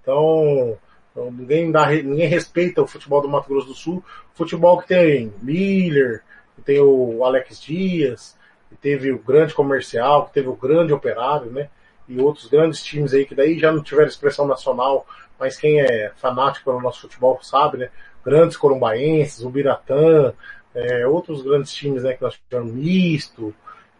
[0.00, 0.76] Então,
[1.12, 4.02] então, ninguém, dá, ninguém respeita o futebol do Mato Grosso do Sul.
[4.34, 6.22] Futebol que tem Miller,
[6.56, 8.36] que tem o Alex Dias,
[8.70, 11.68] que teve o grande comercial, que teve o grande operário, né?
[12.08, 15.06] E outros grandes times aí que daí já não tiveram expressão nacional,
[15.38, 17.90] mas quem é fanático pelo nosso futebol sabe, né?
[18.24, 20.32] Grandes corumbaenses, o Biratã,
[20.74, 23.54] é, outros grandes times, né, que nós tivemos misto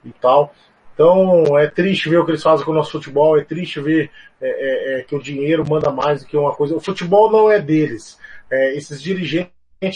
[0.05, 0.55] e tal.
[0.95, 4.11] Então é triste ver o que eles fazem com o nosso futebol, é triste ver
[4.41, 6.77] é, é, é que o dinheiro manda mais do que uma coisa.
[6.77, 8.19] O futebol não é deles.
[8.51, 9.51] É, esses dirigentes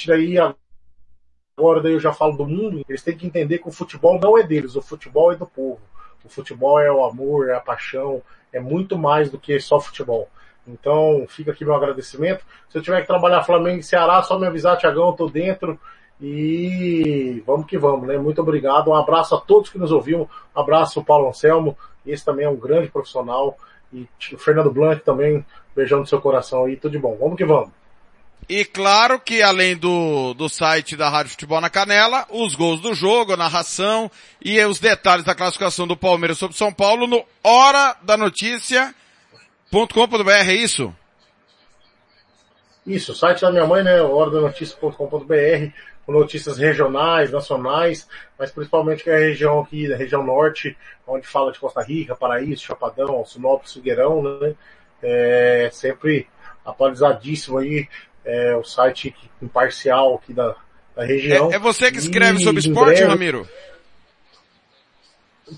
[0.07, 0.37] daí
[1.57, 4.37] agora daí eu já falo do mundo, eles têm que entender que o futebol não
[4.37, 5.81] é deles, o futebol é do povo.
[6.27, 8.21] O futebol é o amor, é a paixão,
[8.53, 10.29] é muito mais do que só futebol.
[10.67, 12.45] Então, fica aqui meu agradecimento.
[12.69, 15.79] Se eu tiver que trabalhar Flamengo e Ceará, só me avisar, Tiagão, eu tô dentro.
[16.21, 18.19] E vamos que vamos, né?
[18.19, 18.89] Muito obrigado.
[18.89, 20.29] Um abraço a todos que nos ouviram.
[20.55, 21.77] Um abraço Paulo Anselmo.
[22.05, 23.57] Esse também é um grande profissional.
[23.93, 25.45] E o Fernando Blanc também.
[25.75, 26.77] Beijão no seu coração aí.
[26.77, 27.17] Tudo de bom.
[27.21, 27.71] Vamos que vamos.
[28.49, 32.95] E claro que além do, do site da Rádio Futebol na Canela, os gols do
[32.95, 34.09] jogo, a narração
[34.41, 40.55] e os detalhes da classificação do Palmeiras sobre São Paulo no hora da notícia.com.br, é
[40.55, 40.95] isso?
[42.87, 45.73] Isso, o site da minha mãe, né, horadanoticia.com.br,
[46.07, 48.09] com notícias regionais, nacionais,
[48.39, 52.15] mas principalmente que é a região aqui, da região norte, onde fala de Costa Rica,
[52.15, 54.55] Paraíso, Chapadão, Sinop, Sugueirão, né,
[55.03, 56.29] é sempre
[56.65, 57.89] atualizadíssimo aí,
[58.27, 60.55] é, o site imparcial aqui da,
[60.95, 61.51] da região.
[61.53, 63.49] É, é você que escreve e, sobre esporte, breve, Ramiro?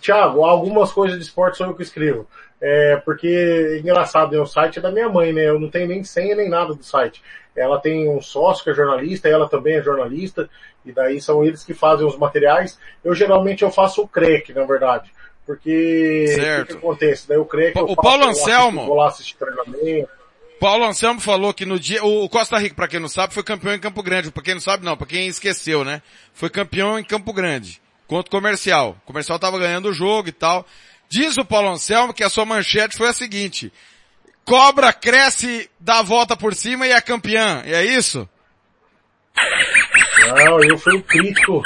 [0.01, 2.29] Tiago, algumas coisas de esporte sou eu que escrevo.
[2.61, 5.49] É, porque, engraçado, né, o site é da minha mãe, né?
[5.49, 7.23] Eu não tenho nem senha nem nada do site.
[7.57, 10.49] Ela tem um sócio que é jornalista, ela também é jornalista,
[10.85, 12.79] e daí são eles que fazem os materiais.
[13.03, 15.13] Eu geralmente eu faço o CREC, na verdade.
[15.47, 16.61] Porque certo.
[16.61, 17.29] o que, que acontece?
[17.29, 18.95] Daí o CREC o, eu o Paulo Anselmo.
[18.95, 20.18] lá assistir treinamento.
[20.59, 23.75] Paulo Anselmo falou que no dia, o Costa Rica, para quem não sabe, foi campeão
[23.75, 24.31] em Campo Grande.
[24.31, 26.03] Para quem não sabe, não, para quem esqueceu, né?
[26.35, 28.97] Foi campeão em Campo Grande, contra o Comercial.
[29.03, 30.67] O Comercial tava ganhando o jogo e tal.
[31.09, 33.73] Diz o Paulo Anselmo que a sua manchete foi a seguinte,
[34.45, 38.29] cobra cresce, dá a volta por cima e é campeã, é isso?
[40.21, 41.63] Não, eu fui um crítico,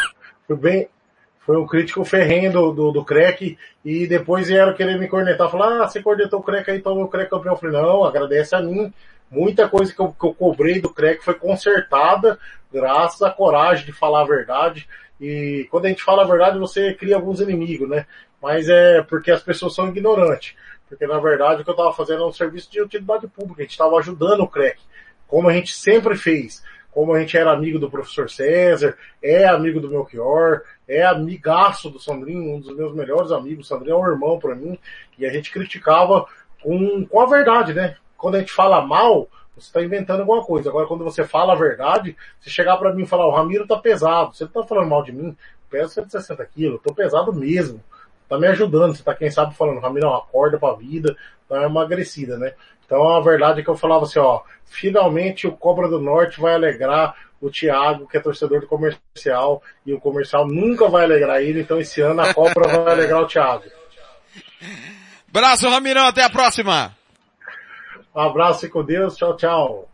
[0.46, 0.88] fui bem,
[1.44, 5.82] foi um crítico ferrenho do, do, do crack e depois vieram querer me cornetar, falar,
[5.82, 7.54] ah, você cornetou o crack aí, então o crack campeão.
[7.54, 8.92] Eu falei, não, agradece a mim.
[9.30, 12.38] Muita coisa que eu, que eu cobrei do crack foi consertada
[12.72, 14.88] graças à coragem de falar a verdade.
[15.20, 18.06] E quando a gente fala a verdade, você cria alguns inimigos, né?
[18.40, 20.54] Mas é porque as pessoas são ignorantes.
[20.88, 23.62] Porque na verdade o que eu estava fazendo é um serviço de utilidade pública.
[23.62, 24.80] A gente estava ajudando o crack,
[25.26, 26.62] como a gente sempre fez
[26.92, 31.98] como a gente era amigo do professor César, é amigo do Melchior, é amigaço do
[31.98, 33.66] Sandrinho, um dos meus melhores amigos.
[33.66, 34.78] O Sandrinho é um irmão para mim,
[35.18, 36.26] e a gente criticava
[36.62, 37.96] com, com a verdade, né?
[38.16, 39.26] Quando a gente fala mal,
[39.56, 40.68] você está inventando alguma coisa.
[40.68, 43.76] Agora, quando você fala a verdade, se chegar para mim e falar, o Ramiro tá
[43.78, 45.36] pesado, você não tá falando mal de mim,
[45.70, 47.82] peso 160 quilos, tô pesado mesmo.
[48.28, 51.16] Tá me ajudando, você tá, quem sabe, falando, Ramiro, acorda pra vida,
[51.48, 52.54] tá emagrecida, né?
[52.92, 56.52] Então a verdade é que eu falava assim, ó, finalmente o Cobra do Norte vai
[56.52, 61.62] alegrar o Thiago, que é torcedor do comercial, e o comercial nunca vai alegrar ele,
[61.62, 63.64] então esse ano a Cobra vai alegrar o Thiago.
[65.26, 66.94] Abraço, Ramirão, até a próxima!
[68.14, 69.88] Um abraço e com Deus, tchau, tchau.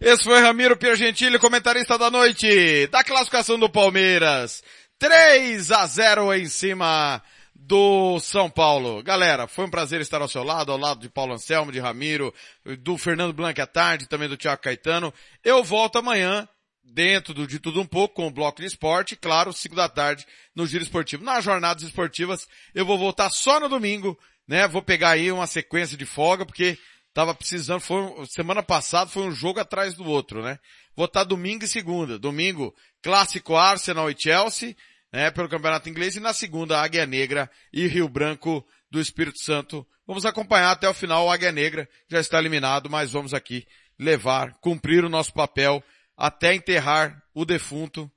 [0.00, 4.62] Esse foi Ramiro Piergentili, comentarista da noite, da classificação do Palmeiras.
[5.00, 7.20] 3 a 0 em cima
[7.68, 9.02] do São Paulo.
[9.02, 12.32] Galera, foi um prazer estar ao seu lado, ao lado de Paulo Anselmo, de Ramiro,
[12.80, 15.12] do Fernando Blanc à tarde, também do Tiago Caetano.
[15.44, 16.48] Eu volto amanhã,
[16.82, 20.24] dentro do de tudo um pouco, com o bloco de esporte, claro, 5 da tarde,
[20.56, 21.22] no Giro Esportivo.
[21.22, 24.66] Nas jornadas esportivas, eu vou voltar só no domingo, né?
[24.66, 26.78] Vou pegar aí uma sequência de folga, porque
[27.12, 30.58] tava precisando, foi, semana passada foi um jogo atrás do outro, né?
[30.96, 32.18] Vou estar domingo e segunda.
[32.18, 34.74] Domingo, clássico Arsenal e Chelsea,
[35.12, 39.86] né, pelo Campeonato Inglês e na segunda Águia Negra e Rio Branco do Espírito Santo.
[40.06, 43.66] Vamos acompanhar até o final o Águia Negra, já está eliminado, mas vamos aqui
[43.98, 45.82] levar, cumprir o nosso papel
[46.16, 48.10] até enterrar o defunto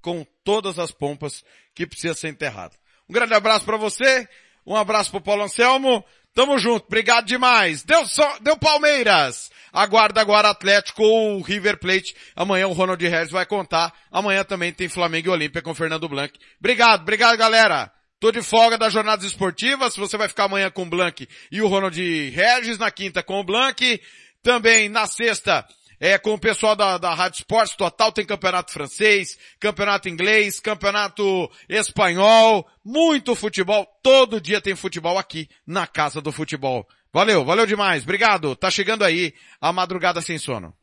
[0.00, 2.76] com todas as pompas que precisa ser enterrado.
[3.08, 4.28] Um grande abraço para você,
[4.66, 6.04] um abraço para Paulo Anselmo,
[6.34, 7.82] tamo junto, obrigado demais.
[7.82, 9.50] Deu só, deu Palmeiras!
[9.72, 12.14] Aguarda agora Atlético ou River Plate.
[12.36, 13.92] Amanhã o Ronald Regis vai contar.
[14.10, 16.32] Amanhã também tem Flamengo e Olímpia com Fernando Blanc.
[16.60, 17.90] Obrigado, obrigado galera.
[18.20, 19.96] Tô de folga das jornadas esportivas.
[19.96, 21.98] Você vai ficar amanhã com o Blanc e o Ronald
[22.30, 22.78] Regis.
[22.78, 24.00] Na quinta com o Blanc.
[24.44, 25.66] Também na sexta
[26.00, 31.50] é, com o pessoal da, da Rádio Esportes Total, tem campeonato francês, campeonato inglês, campeonato
[31.68, 36.86] espanhol, muito futebol, todo dia tem futebol aqui na Casa do Futebol.
[37.12, 38.02] Valeu, valeu demais.
[38.02, 38.56] Obrigado.
[38.56, 40.74] Tá chegando aí a madrugada sem sono.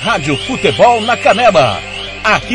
[0.00, 1.78] Rádio Futebol na Canela.
[2.24, 2.50] Aqui